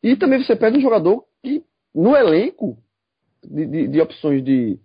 E 0.02 0.16
também 0.16 0.42
você 0.42 0.54
perde 0.54 0.78
um 0.78 0.82
jogador 0.82 1.24
que, 1.42 1.62
no 1.94 2.14
elenco 2.14 2.76
de, 3.42 3.66
de, 3.66 3.88
de 3.88 4.00
opções 4.00 4.44
de, 4.44 4.78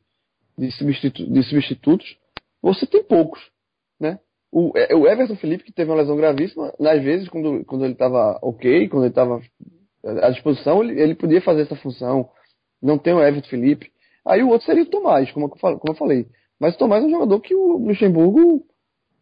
de, 0.58 0.72
substitu, 0.72 1.29
de 1.29 1.44
substitutos, 1.44 2.18
você 2.62 2.86
tem 2.86 3.03
poucos. 3.03 3.41
Né? 4.00 4.20
O, 4.51 4.72
é, 4.77 4.96
o 4.96 5.08
Everton 5.08 5.36
Felipe, 5.36 5.65
que 5.65 5.74
teve 5.74 5.91
uma 5.91 5.98
lesão 5.98 6.15
gravíssima, 6.15 6.74
às 6.79 7.03
vezes, 7.03 7.27
quando, 7.27 7.65
quando 7.65 7.84
ele 7.84 7.94
estava 7.94 8.39
ok, 8.41 8.88
quando 8.88 9.03
ele 9.03 9.12
estava 9.12 9.41
à 10.22 10.29
disposição, 10.29 10.84
ele, 10.84 11.01
ele 11.01 11.15
podia 11.15 11.41
fazer 11.41 11.63
essa 11.63 11.75
função. 11.75 12.29
Não 12.81 12.98
tem 12.98 13.13
o 13.13 13.21
Everton 13.21 13.50
Felipe. 13.50 13.91
Aí 14.25 14.43
o 14.43 14.50
outro 14.50 14.65
seria 14.65 14.83
o 14.83 14.89
Tomás, 14.89 15.31
como 15.31 15.51
eu, 15.88 15.95
falei. 15.95 16.27
Mas 16.59 16.75
o 16.75 16.77
Tomás 16.77 17.03
é 17.03 17.07
um 17.07 17.12
jogador 17.12 17.39
que 17.39 17.55
o 17.55 17.77
Luxemburgo, 17.77 18.65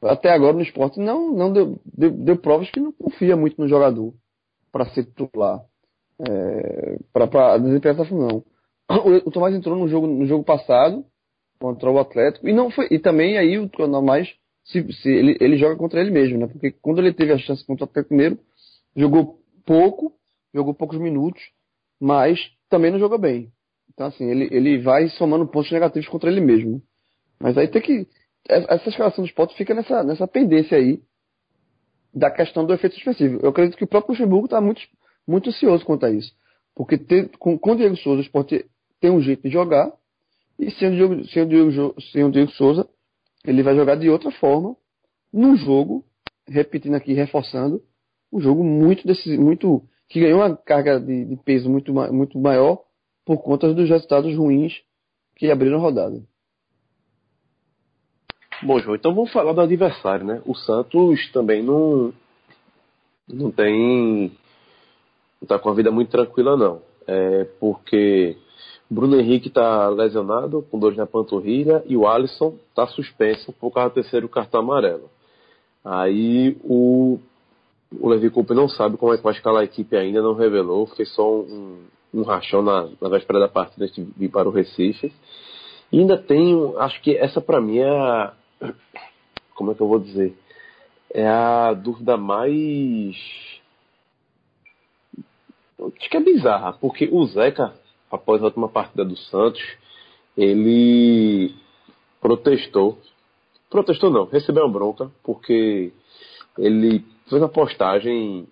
até 0.01 0.31
agora 0.31 0.53
no 0.53 0.61
esporte, 0.61 0.99
não, 0.99 1.31
não 1.31 1.51
deu, 1.51 1.79
deu, 1.85 2.11
deu 2.11 2.37
provas 2.37 2.69
que 2.69 2.79
não 2.79 2.91
confia 2.91 3.35
muito 3.35 3.59
no 3.61 3.67
jogador 3.67 4.13
para 4.71 4.85
ser 4.87 5.05
titular, 5.05 5.63
é, 6.27 6.97
para 7.13 7.57
desempenhar 7.57 7.95
essa 7.95 8.09
função. 8.09 8.43
O, 8.89 9.27
o 9.27 9.31
Tomás 9.31 9.53
entrou 9.53 9.75
no 9.75 9.87
jogo, 9.87 10.07
no 10.07 10.25
jogo 10.25 10.43
passado 10.43 11.05
contra 11.59 11.89
o 11.89 11.99
Atlético 11.99 12.47
e 12.47 12.53
não 12.53 12.69
foi 12.69 12.87
e 12.91 12.99
também 12.99 13.37
aí 13.37 13.57
o 13.57 13.67
Tomás 13.67 14.29
se, 14.63 14.93
se 14.93 15.09
ele, 15.09 15.37
ele 15.39 15.57
joga 15.57 15.75
contra 15.75 15.99
ele 15.99 16.11
mesmo, 16.11 16.37
né? 16.37 16.47
Porque 16.47 16.71
quando 16.71 16.99
ele 16.99 17.13
teve 17.13 17.31
a 17.31 17.37
chance 17.37 17.65
contra 17.65 17.85
o 17.85 17.89
Atlético 17.89 18.13
Mineiro, 18.13 18.39
jogou 18.95 19.39
pouco, 19.65 20.13
jogou 20.53 20.73
poucos 20.73 20.99
minutos, 20.99 21.41
mas 21.99 22.39
também 22.69 22.91
não 22.91 23.00
jogou 23.00 23.17
bem. 23.17 23.51
Então 23.93 24.07
assim, 24.07 24.25
ele, 24.29 24.47
ele 24.51 24.79
vai 24.79 25.09
somando 25.09 25.47
pontos 25.47 25.71
negativos 25.71 26.07
contra 26.07 26.29
ele 26.29 26.41
mesmo. 26.41 26.81
Mas 27.39 27.57
aí 27.57 27.67
tem 27.67 27.81
que. 27.81 28.07
Essa 28.50 28.89
escalação 28.89 29.24
do 29.24 29.27
esporte 29.27 29.55
fica 29.55 29.74
nessa, 29.74 30.03
nessa 30.03 30.27
pendência 30.27 30.77
aí 30.77 31.01
da 32.13 32.31
questão 32.31 32.65
do 32.65 32.74
efeito 32.74 32.95
suspensivo. 32.95 33.39
Eu 33.41 33.50
acredito 33.50 33.77
que 33.77 33.83
o 33.83 33.88
próprio 33.88 34.13
Luxemburgo 34.13 34.45
está 34.45 34.62
muito, 34.62 34.81
muito 35.27 35.50
ansioso 35.50 35.86
quanto 35.86 36.05
a 36.05 36.09
isso. 36.09 36.33
Porque 36.74 36.97
ter, 36.97 37.29
com, 37.38 37.57
com 37.57 37.71
o 37.71 37.75
Diego 37.75 37.95
Souza, 37.97 38.19
o 38.19 38.24
esporte 38.24 38.65
tem 39.00 39.12
um 39.12 39.21
jeito 39.21 39.43
de 39.43 39.50
jogar, 39.50 39.91
e 40.59 40.71
sem 40.71 40.89
o, 40.89 40.91
Diego, 40.91 41.27
sem, 41.27 41.43
o 41.43 41.45
Diego, 41.47 42.01
sem 42.12 42.24
o 42.24 42.31
Diego 42.31 42.51
Souza, 42.51 42.88
ele 43.45 43.63
vai 43.63 43.75
jogar 43.75 43.95
de 43.95 44.09
outra 44.09 44.31
forma, 44.31 44.75
num 45.31 45.55
jogo, 45.55 46.03
repetindo 46.47 46.95
aqui, 46.95 47.13
reforçando, 47.13 47.81
um 48.31 48.39
jogo 48.39 48.63
muito, 48.63 49.05
decisivo, 49.05 49.43
muito 49.43 49.83
que 50.07 50.19
ganhou 50.19 50.39
uma 50.39 50.55
carga 50.55 50.99
de, 50.99 51.25
de 51.25 51.35
peso 51.37 51.69
muito, 51.69 51.93
muito 51.93 52.39
maior 52.39 52.81
por 53.25 53.43
conta 53.43 53.73
dos 53.73 53.89
resultados 53.89 54.35
ruins 54.35 54.81
que 55.35 55.51
abriram 55.51 55.77
a 55.77 55.81
rodada. 55.81 56.21
Bom, 58.63 58.79
João, 58.79 58.95
então 58.95 59.13
vamos 59.13 59.31
falar 59.31 59.53
do 59.53 59.61
adversário, 59.61 60.25
né? 60.25 60.41
O 60.45 60.55
Santos 60.55 61.31
também 61.31 61.61
não, 61.61 62.11
não 63.27 63.51
tem. 63.51 64.31
não 65.39 65.47
tá 65.47 65.59
com 65.59 65.69
a 65.69 65.73
vida 65.73 65.91
muito 65.91 66.09
tranquila, 66.09 66.57
não. 66.57 66.81
É 67.05 67.43
porque 67.59 68.35
Bruno 68.89 69.19
Henrique 69.19 69.49
está 69.49 69.89
lesionado, 69.89 70.65
com 70.71 70.79
dores 70.79 70.97
na 70.97 71.05
panturrilha, 71.05 71.83
e 71.85 71.95
o 71.95 72.07
Alisson 72.07 72.55
está 72.69 72.87
suspenso 72.87 73.53
por 73.53 73.71
causa 73.71 73.89
do 73.89 73.93
terceiro 73.93 74.27
cartão 74.27 74.61
amarelo. 74.61 75.09
Aí 75.85 76.57
o, 76.63 77.19
o 77.91 78.10
Levi 78.10 78.29
Coupe 78.29 78.53
não 78.53 78.67
sabe 78.67 78.98
como 78.98 79.13
é 79.13 79.17
que 79.17 79.24
vai 79.24 79.34
escalar 79.34 79.62
a 79.62 79.65
equipe 79.65 79.96
ainda, 79.96 80.22
não 80.22 80.34
revelou, 80.34 80.88
fez 80.88 81.13
só 81.13 81.39
um, 81.39 81.86
um 82.13 82.24
rachão 82.24 82.62
na, 82.62 82.89
na 83.01 83.10
véspera 83.10 83.39
da 83.39 83.48
partida 83.48 83.88
de 83.88 84.03
vir 84.03 84.29
para 84.29 84.48
o 84.48 84.51
Recife. 84.51 85.13
E 85.91 86.00
ainda 86.00 86.17
tenho, 86.17 86.77
acho 86.79 87.01
que 87.01 87.15
essa 87.15 87.39
para 87.39 87.62
mim 87.62 87.77
é 87.77 87.89
a, 87.89 88.34
como 89.56 89.72
é 89.72 89.75
que 89.75 89.82
eu 89.82 89.88
vou 89.88 90.00
dizer? 90.00 90.38
É 91.13 91.27
a 91.27 91.74
dúvida 91.74 92.17
mais 92.17 93.15
acho 95.79 96.10
que 96.10 96.17
é 96.17 96.20
bizarra, 96.20 96.74
porque 96.74 97.08
o 97.12 97.25
Zeca, 97.27 97.74
após 98.12 98.41
a 98.41 98.46
última 98.46 98.67
partida 98.67 99.06
do 99.06 99.15
Santos, 99.15 99.62
ele 100.36 101.53
protestou. 102.20 102.98
Protestou 103.70 104.10
não, 104.10 104.25
recebeu 104.25 104.63
uma 104.63 104.72
bronca, 104.72 105.12
porque 105.24 105.91
ele 106.58 107.06
fez 107.29 107.41
uma 107.41 107.50
postagem 107.50 108.48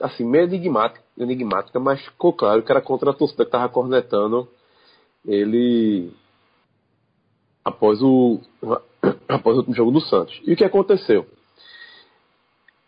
assim, 0.00 0.24
meio 0.24 0.44
enigmática, 0.44 1.02
enigmática, 1.16 1.80
mas 1.80 2.00
ficou 2.04 2.32
claro 2.32 2.62
que 2.62 2.70
era 2.70 2.80
contra 2.80 3.10
a 3.10 3.14
torcida 3.14 3.44
que 3.44 3.48
estava 3.48 3.68
cornetando 3.68 4.48
ele 5.26 6.12
após 7.64 8.00
o 8.02 8.40
após 9.28 9.56
o 9.56 9.58
último 9.58 9.74
jogo 9.74 9.90
do 9.90 10.00
Santos. 10.00 10.40
E 10.44 10.52
o 10.52 10.56
que 10.56 10.64
aconteceu? 10.64 11.26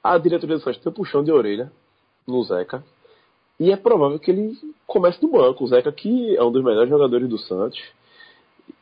A 0.03 0.17
diretoria 0.19 0.57
do 0.57 0.63
Santos 0.63 0.81
tem 0.81 0.91
um 0.91 0.95
puxão 0.95 1.23
de 1.23 1.31
orelha 1.31 1.71
no 2.27 2.43
Zeca. 2.45 2.83
E 3.59 3.71
é 3.71 3.77
provável 3.77 4.19
que 4.19 4.31
ele 4.31 4.57
comece 4.87 5.23
no 5.23 5.31
banco. 5.31 5.65
O 5.65 5.67
Zeca, 5.67 5.93
que 5.93 6.35
é 6.35 6.43
um 6.43 6.51
dos 6.51 6.65
melhores 6.65 6.89
jogadores 6.89 7.29
do 7.29 7.37
Santos, 7.37 7.79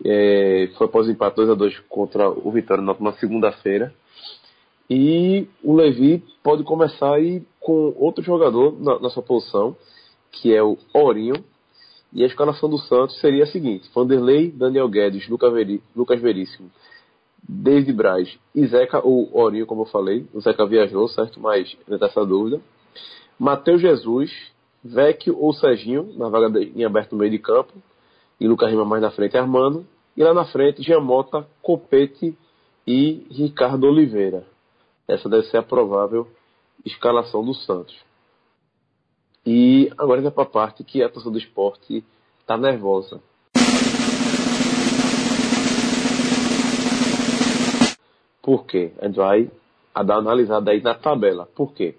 é, 0.04 0.70
foi 0.76 0.86
após 0.86 1.08
o 1.08 1.10
empate 1.10 1.40
2x2 1.40 1.82
contra 1.88 2.30
o 2.30 2.52
Vitória 2.52 2.82
na 2.82 2.92
última 2.92 3.12
segunda-feira. 3.14 3.92
E 4.90 5.46
o 5.62 5.74
Levi 5.74 6.24
pode 6.42 6.64
começar 6.64 7.14
aí 7.14 7.42
com 7.60 7.94
outro 7.98 8.24
jogador 8.24 8.80
na, 8.80 8.98
na, 8.98 9.10
sua 9.10 9.22
posição, 9.22 9.76
que 10.32 10.54
é 10.54 10.62
o 10.62 10.78
Orinho. 10.94 11.44
E 12.12 12.22
a 12.22 12.26
escalação 12.26 12.70
do 12.70 12.78
Santos 12.78 13.20
seria 13.20 13.44
a 13.44 13.46
seguinte: 13.46 13.90
Vanderlei, 13.94 14.50
Daniel 14.50 14.88
Guedes, 14.88 15.28
Lucas, 15.28 15.52
Veri, 15.52 15.82
Lucas 15.94 16.20
Veríssimo, 16.20 16.70
David 17.46 17.92
Braz 17.92 18.38
e 18.54 18.66
Zeca 18.66 19.06
ou 19.06 19.28
Orinho, 19.36 19.66
como 19.66 19.82
eu 19.82 19.86
falei. 19.86 20.26
O 20.32 20.40
Zeca 20.40 20.66
viajou, 20.66 21.06
certo? 21.08 21.38
Mas 21.38 21.76
ainda 21.86 22.06
essa 22.06 22.24
dúvida. 22.24 22.60
Matheus 23.38 23.82
Jesus, 23.82 24.32
Vecchio 24.82 25.38
ou 25.38 25.52
Serginho, 25.52 26.14
na 26.16 26.30
vaga 26.30 26.60
em 26.60 26.84
aberto 26.84 27.12
no 27.12 27.18
meio 27.18 27.30
de 27.30 27.38
campo, 27.38 27.72
e 28.40 28.48
Lucas 28.48 28.70
Rima 28.70 28.84
mais 28.84 29.02
na 29.02 29.10
frente 29.10 29.36
Armando, 29.36 29.86
e 30.16 30.24
lá 30.24 30.32
na 30.32 30.46
frente 30.46 30.82
Giamota, 30.82 31.46
Copete 31.62 32.36
e 32.86 33.26
Ricardo 33.30 33.86
Oliveira. 33.86 34.44
Essa 35.08 35.26
deve 35.26 35.44
ser 35.44 35.56
a 35.56 35.62
provável 35.62 36.28
escalação 36.84 37.42
do 37.42 37.54
Santos. 37.54 37.98
E 39.46 39.90
agora 39.96 40.20
vai 40.20 40.30
para 40.30 40.42
a 40.42 40.46
parte 40.46 40.84
que 40.84 41.02
a 41.02 41.08
torcida 41.08 41.32
do 41.32 41.38
esporte 41.38 42.04
está 42.40 42.58
nervosa. 42.58 43.20
Por 48.42 48.66
quê? 48.66 48.92
A 49.00 49.06
gente 49.06 49.16
vai 49.16 49.50
dar 49.94 50.14
uma 50.14 50.18
analisada 50.18 50.70
aí 50.70 50.82
na 50.82 50.94
tabela. 50.94 51.46
Por 51.54 51.72
quê? 51.72 51.96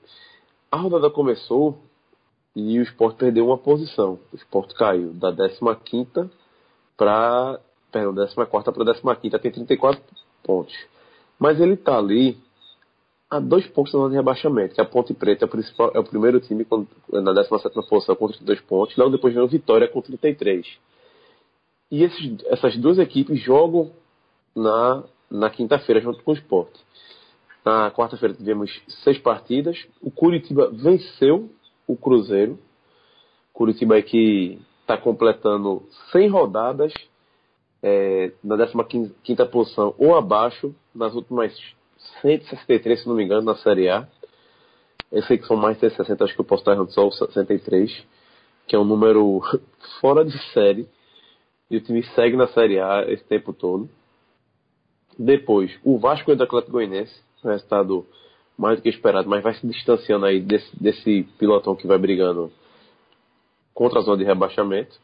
A 0.71 0.77
rodada 0.77 1.09
começou 1.09 1.79
e 2.55 2.77
o 2.77 2.83
esporte 2.83 3.17
perdeu 3.17 3.47
uma 3.47 3.57
posição. 3.57 4.19
O 4.31 4.35
esporte 4.35 4.75
caiu 4.75 5.13
da 5.13 5.31
15 5.31 6.29
para. 6.95 7.59
Perdão, 7.91 8.13
14 8.13 9.01
para 9.01 9.15
15, 9.15 9.39
tem 9.39 9.51
34 9.51 9.99
pontos. 10.43 10.75
Mas 11.39 11.59
ele 11.59 11.73
está 11.73 11.97
ali 11.97 12.37
a 13.29 13.39
dois 13.39 13.67
pontos 13.67 13.93
da 13.93 13.99
zona 13.99 14.09
de 14.09 14.15
rebaixamento, 14.15 14.73
que 14.73 14.81
a 14.81 14.85
Ponte 14.85 15.13
Preta 15.13 15.45
é 15.45 15.47
o, 15.47 15.91
é 15.93 15.99
o 15.99 16.03
primeiro 16.03 16.39
time 16.39 16.65
com, 16.65 16.87
na 17.11 17.31
17 17.31 17.75
posição 17.87 18.15
com 18.15 18.27
32 18.27 18.61
pontos, 18.61 18.97
logo 18.97 19.11
depois 19.11 19.33
vem 19.33 19.43
o 19.43 19.47
Vitória 19.47 19.87
com 19.87 20.01
33. 20.01 20.65
E 21.91 22.03
esses, 22.03 22.43
essas 22.45 22.75
duas 22.77 22.97
equipes 22.97 23.39
jogam 23.39 23.91
na, 24.55 25.03
na 25.29 25.49
quinta-feira 25.49 26.01
junto 26.01 26.23
com 26.23 26.31
o 26.31 26.33
esporte. 26.33 26.79
Na 27.63 27.91
quarta-feira 27.91 28.33
tivemos 28.33 28.71
seis 29.03 29.17
partidas. 29.19 29.77
O 30.01 30.09
Curitiba 30.09 30.69
venceu 30.71 31.49
o 31.87 31.95
Cruzeiro. 31.95 32.57
Curitiba 33.53 33.97
é 33.97 34.01
que 34.01 34.59
está 34.81 34.97
completando 34.97 35.83
100 36.11 36.29
rodadas 36.29 36.93
é, 37.83 38.31
na 38.43 38.57
15 38.83 39.13
posição 39.51 39.93
ou 39.97 40.15
abaixo 40.15 40.73
nas 40.95 41.13
últimas 41.13 41.53
163, 42.21 43.01
se 43.01 43.07
não 43.07 43.15
me 43.15 43.23
engano, 43.23 43.41
na 43.41 43.55
Série 43.55 43.89
A. 43.89 44.07
Eu 45.11 45.23
sei 45.23 45.37
que 45.37 45.47
são 45.47 45.57
mais 45.57 45.79
de 45.79 45.89
60, 45.89 46.23
acho 46.23 46.35
que 46.35 46.41
eu 46.41 46.45
posso 46.45 46.61
estar 46.61 46.73
errando 46.73 46.91
só 46.91 47.07
o 47.07 47.11
63, 47.11 48.05
que 48.67 48.75
é 48.75 48.79
um 48.79 48.85
número 48.85 49.41
fora 49.99 50.23
de 50.23 50.37
série. 50.53 50.87
E 51.69 51.77
o 51.77 51.81
time 51.81 52.03
segue 52.15 52.35
na 52.35 52.47
Série 52.47 52.79
A 52.79 53.05
esse 53.07 53.23
tempo 53.23 53.53
todo. 53.53 53.89
Depois, 55.17 55.71
o 55.83 55.97
Vasco 55.97 56.31
e 56.31 56.33
o 56.33 56.41
Atlético 56.41 56.71
Goianiense 56.71 57.29
um 57.43 57.49
resultado 57.49 58.05
mais 58.57 58.77
do 58.77 58.83
que 58.83 58.89
esperado, 58.89 59.29
mas 59.29 59.43
vai 59.43 59.53
se 59.53 59.65
distanciando 59.65 60.25
aí 60.25 60.41
desse, 60.41 60.69
desse 60.81 61.23
pilotão 61.37 61.75
que 61.75 61.87
vai 61.87 61.97
brigando 61.97 62.51
contra 63.73 63.99
a 63.99 64.01
zona 64.01 64.17
de 64.17 64.25
rebaixamento. 64.25 64.99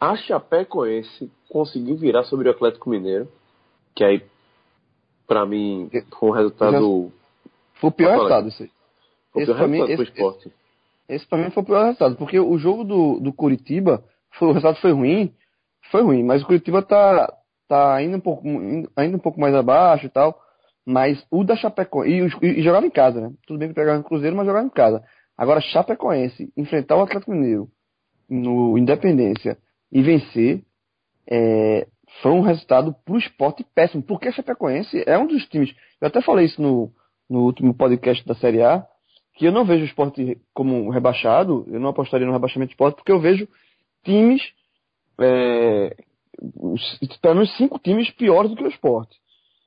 A 0.00 0.16
Chapecoense 0.16 1.30
conseguiu 1.48 1.96
virar 1.96 2.24
sobre 2.24 2.48
o 2.48 2.50
Atlético 2.50 2.88
Mineiro, 2.88 3.28
que 3.94 4.02
aí, 4.02 4.22
para 5.32 5.46
mim, 5.46 5.90
um 6.22 6.30
resultado. 6.30 7.12
Foi 7.80 7.88
o 7.88 7.92
pior 7.92 8.12
resultado, 8.12 8.48
isso 8.48 8.62
aí. 8.62 8.70
Foi 9.32 9.42
o 9.42 9.46
pior 9.46 9.56
resultado 9.56 9.70
mim, 9.70 9.78
pro 9.78 9.92
esse, 9.92 10.02
esporte. 10.02 10.52
Esse, 11.08 11.26
pra 11.26 11.38
mim 11.38 11.50
foi 11.50 11.62
o 11.62 11.66
pior 11.66 11.84
resultado, 11.84 12.16
porque 12.16 12.38
o 12.38 12.58
jogo 12.58 12.84
do, 12.84 13.18
do 13.18 13.32
Curitiba, 13.32 14.04
foi, 14.38 14.48
o 14.48 14.52
resultado 14.52 14.80
foi 14.80 14.92
ruim, 14.92 15.32
foi 15.90 16.02
ruim, 16.02 16.22
mas 16.22 16.42
o 16.42 16.46
Curitiba 16.46 16.82
tá, 16.82 17.32
tá 17.66 17.94
ainda, 17.94 18.18
um 18.18 18.20
pouco, 18.20 18.46
ainda 18.94 19.16
um 19.16 19.20
pouco 19.20 19.40
mais 19.40 19.54
abaixo 19.54 20.04
e 20.06 20.10
tal. 20.10 20.38
Mas 20.84 21.24
o 21.30 21.44
da 21.44 21.56
Chapecoense. 21.56 22.36
E, 22.42 22.58
e, 22.58 22.62
jogava 22.62 22.84
em 22.84 22.90
casa, 22.90 23.20
né? 23.20 23.32
Tudo 23.46 23.58
bem 23.58 23.68
que 23.68 23.74
pegava 23.74 23.98
no 23.98 24.04
Cruzeiro, 24.04 24.36
mas 24.36 24.46
jogava 24.46 24.66
em 24.66 24.70
casa. 24.70 25.02
Agora, 25.38 25.60
Chapecoense, 25.60 26.52
enfrentar 26.56 26.96
o 26.96 27.02
Atlético 27.02 27.30
Mineiro 27.30 27.68
no 28.28 28.76
Independência 28.76 29.56
e 29.92 30.02
vencer, 30.02 30.62
é, 31.30 31.86
foi 32.20 32.32
um 32.32 32.40
resultado 32.40 32.94
pro 33.04 33.18
esporte 33.18 33.64
péssimo. 33.74 34.02
Porque 34.02 34.28
a 34.28 34.32
Chapecoense 34.32 35.02
é 35.06 35.16
um 35.18 35.26
dos 35.26 35.46
times. 35.46 35.74
Eu 36.00 36.08
até 36.08 36.20
falei 36.20 36.46
isso 36.46 36.60
no, 36.60 36.90
no 37.28 37.44
último 37.44 37.74
podcast 37.74 38.26
da 38.26 38.34
Série 38.34 38.62
A, 38.62 38.84
que 39.34 39.46
eu 39.46 39.52
não 39.52 39.64
vejo 39.64 39.82
o 39.82 39.86
esporte 39.86 40.38
como 40.52 40.90
rebaixado, 40.90 41.64
eu 41.68 41.80
não 41.80 41.88
apostaria 41.88 42.26
no 42.26 42.32
rebaixamento 42.32 42.70
do 42.70 42.72
esporte, 42.72 42.96
porque 42.96 43.12
eu 43.12 43.20
vejo 43.20 43.48
times, 44.04 44.42
é, 45.20 45.96
pelo 47.20 47.34
menos 47.34 47.56
cinco 47.56 47.78
times 47.78 48.10
piores 48.10 48.50
do 48.50 48.56
que 48.56 48.64
o 48.64 48.68
esporte. 48.68 49.16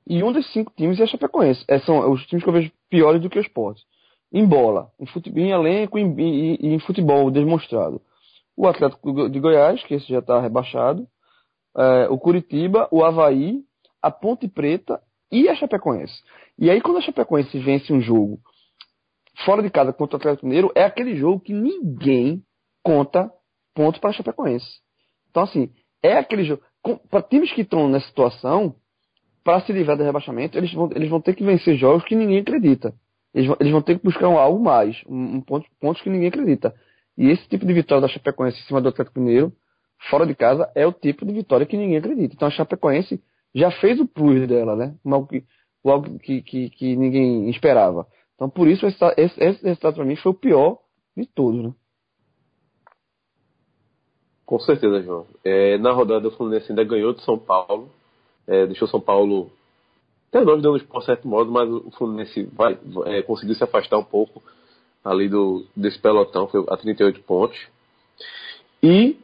E 0.08 0.22
um 0.22 0.32
desses 0.32 0.52
cinco 0.52 0.72
times 0.76 1.00
é 1.00 1.02
a 1.02 1.06
Chapecoense. 1.06 1.64
É, 1.68 1.80
são 1.80 2.10
os 2.12 2.24
times 2.26 2.44
que 2.44 2.48
eu 2.48 2.54
vejo 2.54 2.70
piores 2.88 3.20
do 3.20 3.28
que 3.28 3.38
o 3.38 3.42
esporte. 3.42 3.82
Em 4.32 4.46
bola, 4.46 4.90
em, 5.00 5.06
futebol, 5.06 5.42
em 5.42 5.50
elenco 5.50 5.98
e 5.98 6.02
em, 6.02 6.74
em, 6.74 6.78
futebol 6.78 7.30
demonstrado. 7.30 8.00
O 8.56 8.66
Atlético 8.68 9.28
de 9.28 9.40
Goiás, 9.40 9.82
que 9.84 9.94
esse 9.94 10.08
já 10.08 10.20
está 10.20 10.40
rebaixado. 10.40 11.06
É, 11.76 12.08
o 12.08 12.18
Curitiba, 12.18 12.88
o 12.90 13.04
Havaí, 13.04 13.60
a 14.02 14.10
Ponte 14.10 14.48
Preta 14.48 15.00
e 15.30 15.48
a 15.48 15.54
Chapecoense. 15.54 16.14
E 16.58 16.70
aí, 16.70 16.80
quando 16.80 16.98
a 16.98 17.02
Chapecoense 17.02 17.58
vence 17.58 17.92
um 17.92 18.00
jogo 18.00 18.38
fora 19.44 19.62
de 19.62 19.70
casa 19.70 19.92
contra 19.92 20.16
o 20.16 20.20
Atlético 20.20 20.46
Mineiro, 20.46 20.72
é 20.74 20.84
aquele 20.84 21.16
jogo 21.16 21.40
que 21.40 21.52
ninguém 21.52 22.42
conta 22.82 23.30
pontos 23.74 24.00
para 24.00 24.10
a 24.10 24.12
Chapecoense. 24.12 24.66
Então, 25.30 25.42
assim, 25.42 25.70
é 26.02 26.16
aquele 26.16 26.44
jogo. 26.44 26.62
Para 27.10 27.22
times 27.22 27.52
que 27.52 27.62
estão 27.62 27.88
nessa 27.88 28.06
situação, 28.06 28.76
para 29.44 29.60
se 29.60 29.72
livrar 29.72 29.96
do 29.96 30.04
rebaixamento, 30.04 30.56
eles 30.56 30.72
vão, 30.72 30.88
eles 30.94 31.10
vão 31.10 31.20
ter 31.20 31.34
que 31.34 31.44
vencer 31.44 31.76
jogos 31.76 32.04
que 32.04 32.14
ninguém 32.14 32.38
acredita. 32.38 32.94
Eles 33.34 33.48
vão, 33.48 33.56
eles 33.60 33.72
vão 33.72 33.82
ter 33.82 33.98
que 33.98 34.04
buscar 34.04 34.28
um, 34.28 34.38
algo 34.38 34.62
mais, 34.62 35.02
um, 35.06 35.36
um 35.36 35.40
ponto, 35.40 35.68
pontos 35.78 36.00
que 36.00 36.08
ninguém 36.08 36.28
acredita. 36.28 36.74
E 37.18 37.28
esse 37.28 37.46
tipo 37.48 37.66
de 37.66 37.72
vitória 37.72 38.00
da 38.00 38.08
Chapecoense 38.08 38.58
em 38.58 38.64
cima 38.64 38.80
do 38.80 38.88
Atlético 38.88 39.20
Mineiro, 39.20 39.52
fora 40.10 40.26
de 40.26 40.34
casa, 40.34 40.70
é 40.74 40.86
o 40.86 40.92
tipo 40.92 41.24
de 41.24 41.32
vitória 41.32 41.66
que 41.66 41.76
ninguém 41.76 41.96
acredita. 41.96 42.34
Então 42.34 42.48
a 42.48 42.50
Chapecoense 42.50 43.22
já 43.54 43.70
fez 43.70 43.98
o 44.00 44.06
plus 44.06 44.46
dela, 44.46 44.76
né? 44.76 44.94
Algo 45.04 45.26
que, 45.26 45.44
algo 45.84 46.18
que, 46.18 46.42
que, 46.42 46.70
que 46.70 46.96
ninguém 46.96 47.48
esperava. 47.50 48.06
Então 48.34 48.48
por 48.48 48.68
isso 48.68 48.86
esse, 48.86 49.04
esse, 49.16 49.62
resultado 49.64 49.94
para 49.96 50.04
mim 50.04 50.16
foi 50.16 50.32
o 50.32 50.38
pior 50.38 50.78
de 51.16 51.26
todos, 51.26 51.62
né? 51.62 51.72
Com 54.44 54.60
certeza, 54.60 55.02
João. 55.02 55.26
É, 55.44 55.76
na 55.78 55.90
rodada 55.92 56.28
o 56.28 56.30
Fluminense 56.30 56.70
ainda 56.70 56.84
ganhou 56.84 57.12
de 57.12 57.22
São 57.22 57.36
Paulo, 57.36 57.90
é, 58.46 58.66
deixou 58.66 58.86
São 58.86 59.00
Paulo 59.00 59.50
até 60.28 60.44
nós 60.44 60.60
dando 60.60 60.84
por 60.84 61.02
certo 61.02 61.26
modo, 61.26 61.50
mas 61.50 61.68
o 61.68 61.90
Fluminense 61.92 62.44
vai, 62.52 62.78
é, 63.06 63.22
conseguiu 63.22 63.54
se 63.54 63.64
afastar 63.64 63.98
um 63.98 64.04
pouco 64.04 64.42
ali 65.04 65.28
do, 65.28 65.64
desse 65.74 65.98
pelotão, 65.98 66.48
foi 66.48 66.64
a 66.68 66.76
38 66.76 67.22
pontos. 67.22 67.58
E 68.82 69.16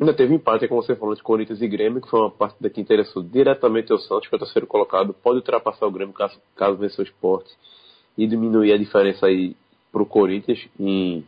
ainda 0.00 0.14
teve 0.14 0.34
empate, 0.34 0.66
como 0.66 0.82
você 0.82 0.96
falou, 0.96 1.14
de 1.14 1.22
Corinthians 1.22 1.60
e 1.60 1.68
Grêmio, 1.68 2.00
que 2.00 2.08
foi 2.08 2.20
uma 2.20 2.30
partida 2.30 2.70
que 2.70 2.80
interessou 2.80 3.22
diretamente 3.22 3.92
ao 3.92 3.98
Santos, 3.98 4.28
que 4.28 4.34
é 4.34 4.36
o 4.36 4.40
terceiro 4.40 4.66
colocado, 4.66 5.12
pode 5.12 5.36
ultrapassar 5.36 5.86
o 5.86 5.90
Grêmio 5.90 6.14
caso, 6.14 6.40
caso 6.56 6.78
vença 6.78 7.02
o 7.02 7.04
esporte 7.04 7.50
e 8.16 8.26
diminuir 8.26 8.72
a 8.72 8.78
diferença 8.78 9.26
aí 9.26 9.54
para 9.92 10.02
o 10.02 10.06
Corinthians 10.06 10.66
em 10.78 11.24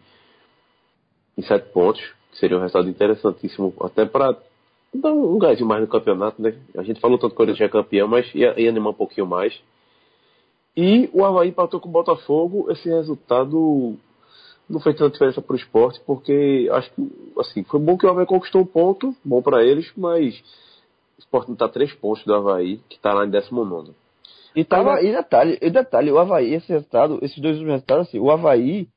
em 1.36 1.42
sete 1.42 1.70
pontos, 1.72 2.02
que 2.30 2.38
seria 2.38 2.58
um 2.58 2.60
resultado 2.60 2.88
interessantíssimo 2.90 3.72
até 3.80 4.04
para 4.04 4.36
dar 4.94 5.12
um 5.12 5.38
gás 5.38 5.58
mais 5.62 5.80
no 5.80 5.88
campeonato, 5.88 6.40
né? 6.40 6.54
A 6.76 6.82
gente 6.82 7.00
falou 7.00 7.18
tanto 7.18 7.30
que 7.30 7.34
o 7.34 7.38
Corinthians 7.38 7.68
é 7.68 7.72
campeão, 7.72 8.06
mas 8.06 8.32
ia, 8.34 8.58
ia 8.60 8.68
animar 8.68 8.90
um 8.90 8.94
pouquinho 8.94 9.26
mais. 9.26 9.58
E 10.76 11.08
o 11.12 11.24
Havaí 11.24 11.48
empatou 11.48 11.80
com 11.80 11.88
o 11.88 11.92
Botafogo. 11.92 12.70
Esse 12.70 12.88
resultado 12.88 13.96
não 14.72 14.80
fez 14.80 14.96
tanta 14.96 15.12
diferença 15.12 15.42
para 15.42 15.52
o 15.52 15.56
esporte, 15.56 16.00
porque 16.06 16.68
acho 16.72 16.90
que 16.94 17.12
assim, 17.38 17.62
foi 17.64 17.78
bom 17.78 17.98
que 17.98 18.06
o 18.06 18.08
Havaí 18.08 18.24
conquistou 18.24 18.62
um 18.62 18.66
ponto, 18.66 19.14
bom 19.22 19.42
para 19.42 19.62
eles, 19.62 19.92
mas 19.96 20.34
o 21.18 21.20
esporte 21.20 21.48
não 21.48 21.54
está 21.54 21.68
três 21.68 21.92
pontos 21.92 22.24
do 22.24 22.34
Havaí, 22.34 22.78
que 22.88 22.96
está 22.96 23.12
lá 23.12 23.26
em 23.26 23.30
19. 23.30 23.92
E, 24.56 24.64
tava, 24.64 25.02
e 25.02 25.12
detalhe, 25.12 25.58
e 25.60 25.70
detalhe, 25.70 26.10
o 26.10 26.18
Havaí, 26.18 26.54
esse 26.54 26.68
resultado, 26.68 27.18
esses 27.22 27.38
dois 27.38 27.58
resultados, 27.58 28.08
assim, 28.08 28.18
o 28.18 28.30
Havaí, 28.30 28.88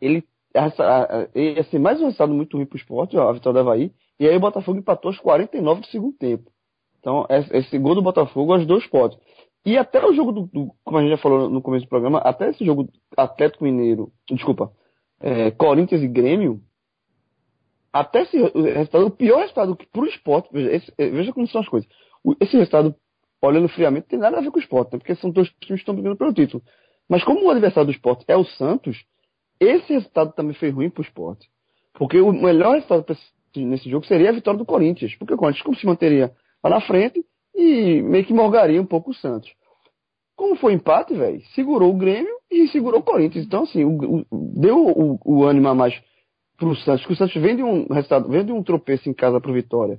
ele 0.00 0.24
ia 1.34 1.62
ser 1.64 1.78
mais 1.78 2.00
um 2.00 2.04
resultado 2.04 2.32
muito 2.32 2.56
ruim 2.56 2.66
para 2.66 2.76
o 2.76 2.80
esporte, 2.80 3.16
a 3.18 3.30
vitória 3.30 3.62
do 3.62 3.68
Havaí, 3.68 3.92
e 4.18 4.26
aí 4.26 4.36
o 4.36 4.40
Botafogo 4.40 4.78
empatou 4.78 5.10
aos 5.10 5.18
49 5.18 5.82
do 5.82 5.86
segundo 5.88 6.16
tempo. 6.16 6.50
Então, 6.98 7.26
esse 7.30 7.78
gol 7.78 7.94
do 7.94 8.02
Botafogo 8.02 8.52
aos 8.52 8.66
dois 8.66 8.86
pontos. 8.86 9.18
E 9.64 9.76
até 9.76 10.04
o 10.04 10.14
jogo 10.14 10.32
do, 10.32 10.46
do, 10.46 10.70
como 10.82 10.98
a 10.98 11.02
gente 11.02 11.10
já 11.10 11.18
falou 11.18 11.48
no 11.50 11.60
começo 11.60 11.84
do 11.84 11.88
programa, 11.88 12.18
até 12.18 12.50
esse 12.50 12.64
jogo 12.64 12.88
Atlético 13.16 13.64
Mineiro, 13.64 14.10
desculpa, 14.30 14.72
é, 15.20 15.50
Corinthians 15.50 16.02
e 16.02 16.08
Grêmio, 16.08 16.60
até 17.92 18.22
esse 18.22 18.36
resultado, 18.38 19.06
o 19.06 19.10
pior 19.10 19.40
resultado 19.40 19.76
para 19.92 20.02
o 20.02 20.06
esporte, 20.06 20.48
veja, 20.52 20.72
esse, 20.72 20.92
é, 20.96 21.08
veja 21.10 21.32
como 21.32 21.46
são 21.48 21.60
as 21.60 21.68
coisas. 21.68 21.88
Esse 22.40 22.56
resultado, 22.56 22.94
olhando 23.42 23.68
friamente, 23.68 24.08
tem 24.08 24.18
nada 24.18 24.38
a 24.38 24.40
ver 24.40 24.50
com 24.50 24.58
o 24.58 24.62
esporte, 24.62 24.92
né? 24.92 24.98
porque 24.98 25.14
são 25.16 25.30
dois 25.30 25.48
times 25.48 25.66
que 25.66 25.74
estão 25.74 25.94
brigando 25.94 26.16
pelo 26.16 26.32
título. 26.32 26.62
Mas 27.08 27.24
como 27.24 27.44
o 27.44 27.50
adversário 27.50 27.86
do 27.86 27.92
esporte 27.92 28.24
é 28.28 28.36
o 28.36 28.44
Santos, 28.44 29.04
esse 29.58 29.92
resultado 29.92 30.32
também 30.32 30.54
foi 30.54 30.70
ruim 30.70 30.88
para 30.88 31.00
o 31.00 31.04
esporte. 31.04 31.48
Porque 31.94 32.20
o 32.20 32.32
melhor 32.32 32.74
resultado 32.74 33.04
nesse 33.56 33.90
jogo 33.90 34.06
seria 34.06 34.30
a 34.30 34.32
vitória 34.32 34.58
do 34.58 34.64
Corinthians. 34.64 35.14
Porque 35.16 35.34
o 35.34 35.36
Corinthians 35.36 35.64
como 35.64 35.76
se 35.76 35.84
manteria 35.84 36.32
lá 36.62 36.70
na 36.70 36.80
frente 36.80 37.24
e 37.54 38.00
meio 38.02 38.24
que 38.24 38.32
morgaria 38.32 38.80
um 38.80 38.86
pouco 38.86 39.10
o 39.10 39.14
Santos. 39.14 39.50
Como 40.40 40.56
foi 40.56 40.72
empate, 40.72 41.12
velho, 41.12 41.38
segurou 41.54 41.90
o 41.90 41.98
Grêmio 41.98 42.34
e 42.50 42.66
segurou 42.68 43.00
o 43.00 43.02
Corinthians. 43.02 43.44
Então, 43.44 43.64
assim, 43.64 43.84
o, 43.84 44.24
o, 44.30 44.54
deu 44.58 44.86
o, 44.86 45.20
o 45.22 45.44
ânimo 45.44 45.68
a 45.68 45.74
mais 45.74 45.94
pro 46.56 46.74
Santos, 46.76 47.04
que 47.04 47.12
o 47.12 47.16
Santos 47.16 47.34
vem 47.34 47.56
de 47.56 47.62
um 47.62 47.86
resultado, 47.92 48.26
vem 48.26 48.42
de 48.42 48.50
um 48.50 48.62
tropeço 48.62 49.06
em 49.06 49.12
casa 49.12 49.38
pro 49.38 49.52
Vitória. 49.52 49.98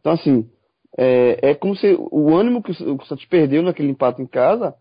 Então, 0.00 0.12
assim, 0.12 0.50
é, 0.96 1.50
é 1.50 1.54
como 1.54 1.76
se 1.76 1.94
o 2.10 2.34
ânimo 2.34 2.62
que 2.62 2.70
o, 2.70 3.04
Santos 3.04 3.26
perdeu 3.26 3.62
naquele 3.62 3.90
empate 3.90 4.22
em 4.22 4.26
casa, 4.26 4.74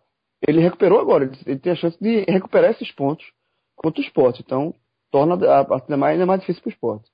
ele 0.48 0.62
recuperou 0.62 1.02
agora. 1.02 1.26
Ele, 1.26 1.36
ele 1.46 1.60
tem 1.60 1.74
a 1.74 1.76
chance 1.76 2.02
de 2.02 2.22
recuperar 2.30 2.72
esses 2.72 2.90
pontos 2.94 3.26
contra 3.76 4.00
o 4.00 4.06
esporte. 4.06 4.42
Então, 4.46 4.74
torna 5.12 5.60
a 5.60 5.66
partida 5.66 5.98
mais, 5.98 6.14
ainda 6.14 6.26
mais 6.26 6.40
difícil 6.40 6.64
para 6.64 6.70
o 6.70 6.72
esporte. 6.72 7.10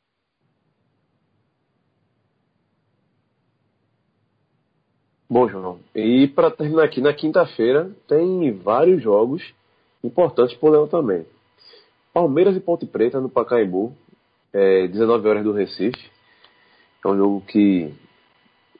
Bom, 5.31 5.47
João, 5.47 5.79
e 5.95 6.27
para 6.27 6.51
terminar 6.51 6.83
aqui, 6.83 6.99
na 6.99 7.13
quinta-feira 7.13 7.89
tem 8.05 8.51
vários 8.51 9.01
jogos 9.01 9.41
importantes 10.03 10.53
por 10.57 10.71
Leão 10.71 10.89
também. 10.89 11.25
Palmeiras 12.13 12.53
e 12.53 12.59
Ponte 12.59 12.85
Preta 12.85 13.21
no 13.21 13.29
Pacaembu, 13.29 13.95
é, 14.51 14.89
19 14.89 15.29
horas 15.29 15.43
do 15.45 15.53
Recife. 15.53 16.11
É 17.05 17.07
um 17.07 17.15
jogo 17.15 17.41
que 17.47 17.93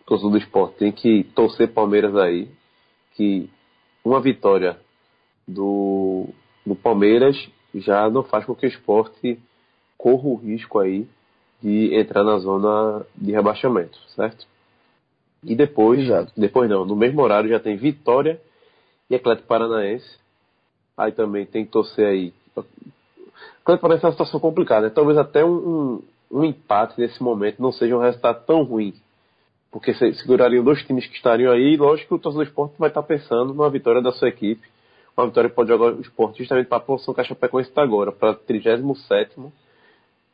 o 0.02 0.04
torcedor 0.04 0.32
do 0.32 0.38
esporte 0.40 0.76
tem 0.76 0.92
que 0.92 1.24
torcer 1.34 1.72
Palmeiras 1.72 2.14
aí, 2.18 2.50
que 3.14 3.50
uma 4.04 4.20
vitória 4.20 4.78
do, 5.48 6.28
do 6.66 6.76
Palmeiras 6.76 7.50
já 7.74 8.10
não 8.10 8.24
faz 8.24 8.44
com 8.44 8.54
que 8.54 8.66
o 8.66 8.70
esporte 8.70 9.40
corra 9.98 10.28
o 10.28 10.36
risco 10.36 10.80
aí 10.80 11.08
de 11.62 11.96
entrar 11.96 12.26
na 12.26 12.40
zona 12.40 13.06
de 13.16 13.32
rebaixamento, 13.32 13.98
certo? 14.10 14.46
E 15.43 15.56
depois, 15.56 15.99
Exato. 15.99 16.32
depois 16.38 16.69
não, 16.69 16.86
no 16.86 16.95
mesmo 16.95 17.21
horário 17.21 17.49
já 17.49 17.60
tem 17.60 17.75
Vitória 17.75 18.39
e 19.10 19.15
Atlético 19.15 19.47
Paranaense. 19.47 20.19
Aí 20.95 21.12
também 21.12 21.45
tem 21.45 21.65
que 21.65 21.71
torcer 21.71 22.06
aí. 22.06 22.34
Atlético 22.56 23.82
Paranaense 23.82 24.06
é 24.06 24.08
uma 24.08 24.12
situação 24.12 24.39
complicada, 24.39 24.88
né? 24.88 24.93
talvez 24.93 25.17
até 25.17 25.43
um, 25.43 25.51
um, 25.51 26.04
um, 26.32 26.45
empate 26.45 26.99
nesse 26.99 27.21
momento 27.23 27.62
não 27.62 27.71
seja 27.71 27.97
um 27.97 28.01
resultado 28.01 28.45
tão 28.45 28.63
ruim. 28.63 28.93
Porque 29.71 29.93
segurariam 29.93 30.63
dois 30.63 30.84
times 30.84 31.08
que 31.08 31.15
estariam 31.15 31.51
aí, 31.51 31.73
e 31.73 31.77
lógico 31.77 32.10
que 32.10 32.15
o 32.15 32.19
torcedor 32.19 32.45
do 32.45 32.49
esporte 32.49 32.75
vai 32.77 32.89
estar 32.89 33.04
pensando 33.04 33.54
numa 33.54 33.69
vitória 33.69 34.01
da 34.01 34.12
sua 34.12 34.27
equipe. 34.27 34.67
Uma 35.15 35.27
vitória 35.27 35.49
que 35.49 35.56
pode 35.56 35.69
jogar 35.69 35.93
o 35.93 36.01
esporte 36.01 36.39
justamente 36.39 36.67
para 36.67 36.77
a 36.77 36.82
posição 36.82 37.13
que 37.13 37.21
a 37.21 37.23
Chapecoense 37.23 37.69
está 37.69 37.82
agora, 37.82 38.12
para 38.12 38.34
37 38.34 38.84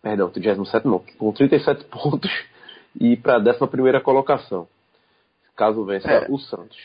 perdão, 0.02 0.30
37 0.30 0.88
não, 0.88 1.04
com 1.18 1.32
37 1.32 1.86
pontos 1.90 2.32
e 3.00 3.16
para 3.16 3.36
a 3.36 3.40
11 3.40 4.02
colocação 4.04 4.68
caso 5.58 5.84
vença 5.84 6.10
é. 6.10 6.28
o 6.30 6.38
Santos. 6.38 6.78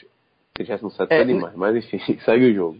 37 0.55 1.13
é, 1.13 1.21
é 1.21 1.25
demais, 1.25 1.55
mas 1.55 1.77
enfim, 1.77 2.19
segue 2.25 2.51
o 2.51 2.55
jogo. 2.55 2.79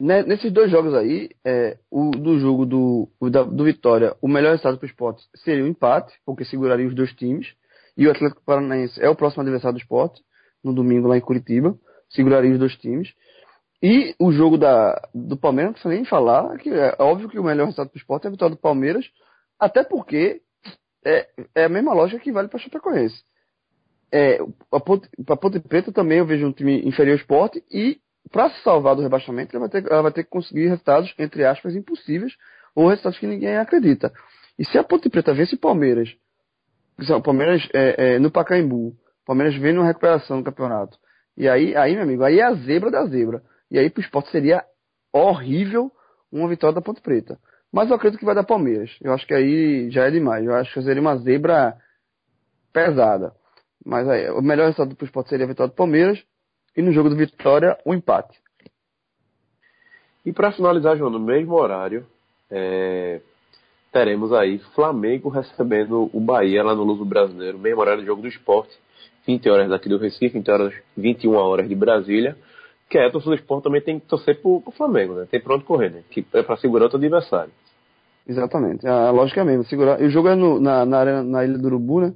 Né, 0.00 0.22
nesses 0.22 0.52
dois 0.52 0.70
jogos 0.70 0.94
aí, 0.94 1.30
é, 1.44 1.76
o 1.90 2.10
do 2.10 2.38
jogo 2.38 2.64
do, 2.64 3.08
o 3.20 3.28
da, 3.28 3.42
do 3.42 3.64
Vitória, 3.64 4.16
o 4.22 4.28
melhor 4.28 4.50
resultado 4.50 4.78
para 4.78 4.86
o 4.86 4.88
esporte 4.88 5.22
seria 5.34 5.62
o 5.62 5.66
um 5.66 5.70
empate, 5.70 6.14
porque 6.24 6.44
seguraria 6.44 6.86
os 6.86 6.94
dois 6.94 7.12
times. 7.14 7.52
E 7.96 8.06
o 8.06 8.10
Atlético 8.10 8.42
Paranaense 8.44 9.00
é 9.02 9.08
o 9.08 9.16
próximo 9.16 9.42
adversário 9.42 9.76
do 9.76 9.82
esporte, 9.82 10.22
no 10.62 10.72
domingo 10.72 11.08
lá 11.08 11.16
em 11.16 11.20
Curitiba. 11.20 11.76
Seguraria 12.08 12.52
os 12.52 12.58
dois 12.58 12.76
times. 12.76 13.12
E 13.82 14.14
o 14.20 14.30
jogo 14.30 14.56
da, 14.56 15.00
do 15.12 15.36
Palmeiras, 15.36 15.70
não 15.70 15.72
precisa 15.72 15.94
nem 15.94 16.04
falar, 16.04 16.56
que 16.58 16.70
é 16.70 16.94
óbvio 17.00 17.28
que 17.28 17.38
o 17.38 17.44
melhor 17.44 17.64
resultado 17.64 17.88
para 17.88 17.96
o 17.96 17.98
esporte 17.98 18.24
é 18.24 18.28
a 18.28 18.30
vitória 18.30 18.54
do 18.54 18.60
Palmeiras, 18.60 19.04
até 19.58 19.82
porque 19.82 20.40
é, 21.04 21.28
é 21.56 21.64
a 21.64 21.68
mesma 21.68 21.92
lógica 21.92 22.22
que 22.22 22.32
vale 22.32 22.48
para 22.48 22.56
o 22.56 22.60
Chapecoense 22.60 23.20
é, 24.12 24.38
a, 24.72 24.80
Ponte, 24.80 25.08
a 25.28 25.36
Ponte 25.36 25.60
Preta 25.60 25.92
também 25.92 26.18
eu 26.18 26.26
vejo 26.26 26.46
um 26.46 26.52
time 26.52 26.86
inferior 26.86 27.14
ao 27.14 27.20
esporte 27.20 27.62
e 27.70 27.98
para 28.30 28.50
se 28.50 28.62
salvar 28.62 28.94
do 28.94 29.02
rebaixamento 29.02 29.56
ela 29.56 29.68
vai, 29.68 29.82
ter, 29.82 29.90
ela 29.90 30.02
vai 30.02 30.12
ter 30.12 30.24
que 30.24 30.30
conseguir 30.30 30.68
resultados, 30.68 31.14
entre 31.18 31.44
aspas, 31.44 31.74
impossíveis 31.74 32.32
ou 32.74 32.88
resultados 32.88 33.18
que 33.18 33.26
ninguém 33.26 33.56
acredita. 33.56 34.12
E 34.58 34.64
se 34.64 34.78
a 34.78 34.84
Ponte 34.84 35.08
Preta 35.08 35.32
vence 35.32 35.54
o 35.54 35.58
Palmeiras, 35.58 36.14
o 36.98 37.22
Palmeiras 37.22 37.68
é, 37.72 38.14
é, 38.14 38.18
no 38.18 38.30
Pacaembu, 38.30 38.88
o 38.88 38.96
Palmeiras 39.24 39.56
vem 39.56 39.72
numa 39.72 39.86
recuperação 39.86 40.38
do 40.38 40.44
campeonato, 40.44 40.98
e 41.38 41.48
aí, 41.48 41.76
aí, 41.76 41.94
meu 41.94 42.02
amigo, 42.02 42.24
aí 42.24 42.40
é 42.40 42.42
a 42.42 42.54
zebra 42.54 42.90
da 42.90 43.06
zebra. 43.06 43.40
E 43.70 43.78
aí 43.78 43.88
pro 43.88 44.02
esporte 44.02 44.28
seria 44.30 44.64
horrível 45.12 45.92
uma 46.32 46.48
vitória 46.48 46.74
da 46.74 46.82
Ponte 46.82 47.00
Preta. 47.00 47.38
Mas 47.72 47.88
eu 47.88 47.94
acredito 47.94 48.18
que 48.18 48.24
vai 48.24 48.34
dar 48.34 48.42
Palmeiras. 48.42 48.90
Eu 49.00 49.12
acho 49.12 49.24
que 49.24 49.32
aí 49.32 49.88
já 49.88 50.06
é 50.06 50.10
demais. 50.10 50.44
Eu 50.44 50.52
acho 50.54 50.74
que 50.74 50.82
seria 50.82 51.00
uma 51.00 51.16
zebra 51.18 51.76
pesada. 52.72 53.32
Mas 53.88 54.06
aí, 54.06 54.28
o 54.32 54.42
melhor 54.42 54.66
resultado 54.66 54.94
para 54.94 55.02
o 55.02 55.06
esporte 55.06 55.30
seria 55.30 55.46
a 55.46 55.48
vitória 55.48 55.72
do 55.72 55.74
Palmeiras. 55.74 56.22
E 56.76 56.82
no 56.82 56.92
jogo 56.92 57.08
do 57.08 57.16
Vitória, 57.16 57.78
o 57.86 57.92
um 57.92 57.94
empate. 57.94 58.38
E 60.26 60.32
para 60.32 60.52
finalizar, 60.52 60.98
João, 60.98 61.08
no 61.08 61.18
mesmo 61.18 61.54
horário, 61.54 62.06
é, 62.50 63.22
teremos 63.90 64.30
aí 64.30 64.58
Flamengo 64.74 65.30
recebendo 65.30 66.10
o 66.12 66.20
Bahia 66.20 66.62
lá 66.62 66.74
no 66.74 66.84
Luso 66.84 67.02
Brasileiro, 67.02 67.58
mesmo 67.58 67.80
horário 67.80 68.02
do 68.02 68.06
jogo 68.06 68.20
do 68.20 68.28
esporte, 68.28 68.78
20 69.26 69.48
horas 69.48 69.70
daqui 69.70 69.88
do 69.88 69.96
Recife, 69.96 70.34
20 70.34 70.50
horas, 70.50 70.74
21 70.94 71.34
horas 71.34 71.66
de 71.66 71.74
Brasília. 71.74 72.36
Que 72.90 72.98
é, 72.98 73.06
a 73.06 73.10
torcida 73.10 73.34
do 73.34 73.40
esporte 73.40 73.64
também 73.64 73.80
tem 73.80 73.98
que 73.98 74.06
torcer 74.06 74.38
pro, 74.42 74.60
pro 74.60 74.70
Flamengo, 74.72 75.14
né? 75.14 75.26
Tem 75.30 75.40
pronto 75.40 75.64
correr, 75.64 75.90
né? 75.90 76.02
Que 76.10 76.26
é 76.34 76.42
para 76.42 76.58
segurar 76.58 76.92
o 76.92 76.96
adversário. 76.96 77.52
Exatamente. 78.26 78.86
A 78.86 79.10
lógica 79.10 79.40
é 79.40 79.44
mesmo, 79.44 79.64
segurar. 79.64 79.98
E 79.98 80.04
o 80.04 80.10
jogo 80.10 80.28
é 80.28 80.34
no, 80.34 80.60
na, 80.60 80.84
na, 80.84 81.22
na 81.22 81.44
Ilha 81.44 81.56
do 81.56 81.68
Urubu, 81.68 82.02
né? 82.02 82.14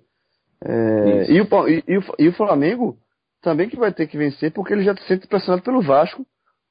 É, 0.64 1.33
e, 1.33 1.40
o, 1.40 1.68
e, 1.68 1.85
e, 1.88 1.98
o, 1.98 2.03
e 2.18 2.29
o 2.29 2.33
Flamengo 2.33 2.96
também 3.42 3.68
que 3.68 3.77
vai 3.77 3.92
ter 3.92 4.07
que 4.07 4.16
vencer, 4.16 4.53
porque 4.53 4.72
ele 4.72 4.85
já 4.85 4.94
se 4.96 5.05
sente 5.07 5.27
pressionado 5.27 5.62
pelo 5.62 5.83
Vasco 5.83 6.25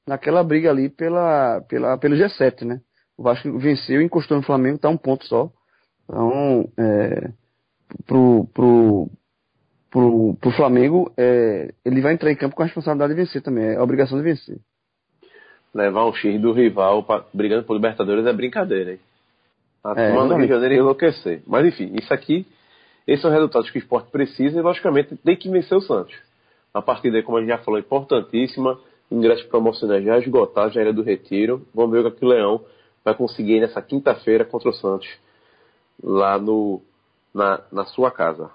naquela 0.06 0.42
briga 0.42 0.70
ali 0.70 0.88
pela, 0.88 1.60
pela, 1.68 1.98
pelo 1.98 2.16
G7, 2.16 2.64
né? 2.64 2.80
O 3.16 3.22
Vasco 3.22 3.58
venceu 3.58 4.00
e 4.00 4.04
encostou 4.04 4.36
no 4.36 4.42
Flamengo, 4.42 4.78
tá 4.78 4.88
um 4.88 4.96
ponto 4.96 5.24
só. 5.26 5.50
Então, 6.04 6.68
é, 6.78 7.30
pro, 8.06 8.48
pro, 8.54 9.10
pro, 9.90 10.34
pro 10.40 10.50
Flamengo, 10.52 11.12
é, 11.16 11.72
ele 11.84 12.00
vai 12.00 12.14
entrar 12.14 12.32
em 12.32 12.36
campo 12.36 12.56
com 12.56 12.62
a 12.62 12.66
responsabilidade 12.66 13.14
de 13.14 13.20
vencer 13.20 13.42
também, 13.42 13.64
é 13.64 13.76
a 13.76 13.82
obrigação 13.82 14.16
de 14.16 14.24
vencer. 14.24 14.58
Levar 15.74 16.06
um 16.06 16.14
X 16.14 16.40
do 16.40 16.52
rival 16.52 17.02
pra, 17.04 17.24
brigando 17.32 17.64
por 17.64 17.74
Libertadores 17.74 18.26
é 18.26 18.32
brincadeira, 18.32 18.92
hein? 18.92 19.00
A 19.84 19.92
é, 20.00 20.08
turma 20.08 20.28
do 20.28 20.34
Rio 20.36 20.46
de 20.46 20.52
Janeiro 20.52 20.74
enlouquecer. 20.74 21.42
Mas 21.46 21.66
enfim, 21.66 21.92
isso 22.00 22.12
aqui 22.12 22.46
esses 23.06 23.22
são 23.22 23.30
resultados 23.30 23.70
que 23.70 23.78
o 23.78 23.80
esporte 23.80 24.10
precisa 24.10 24.58
e, 24.58 24.62
logicamente, 24.62 25.16
tem 25.16 25.36
que 25.36 25.48
vencer 25.48 25.76
o 25.76 25.80
Santos. 25.80 26.14
A 26.72 26.80
partir 26.80 27.10
daí, 27.10 27.22
como 27.22 27.36
a 27.38 27.40
gente 27.40 27.50
já 27.50 27.58
falou, 27.58 27.78
importantíssima. 27.78 28.78
Ingressos 29.10 29.44
promocionais 29.46 30.04
já 30.04 30.18
esgotados, 30.18 30.74
já 30.74 30.80
era 30.80 30.92
do 30.92 31.02
retiro. 31.02 31.66
Vamos 31.74 31.92
ver 31.92 32.06
o 32.06 32.10
que 32.10 32.24
o 32.24 32.28
Leão 32.28 32.64
vai 33.04 33.14
conseguir 33.14 33.60
nessa 33.60 33.82
quinta-feira 33.82 34.44
contra 34.44 34.70
o 34.70 34.72
Santos, 34.72 35.08
lá 36.02 36.38
no, 36.38 36.80
na, 37.34 37.60
na 37.70 37.84
sua 37.84 38.10
casa. 38.10 38.50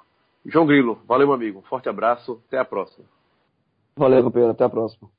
João 0.45 0.65
Grilo, 0.65 0.99
valeu, 1.07 1.27
meu 1.27 1.35
amigo. 1.35 1.61
Forte 1.69 1.89
abraço. 1.89 2.41
Até 2.47 2.57
a 2.57 2.65
próxima. 2.65 3.05
Valeu, 3.95 4.23
companheiro. 4.23 4.51
Até 4.51 4.63
a 4.63 4.69
próxima. 4.69 5.09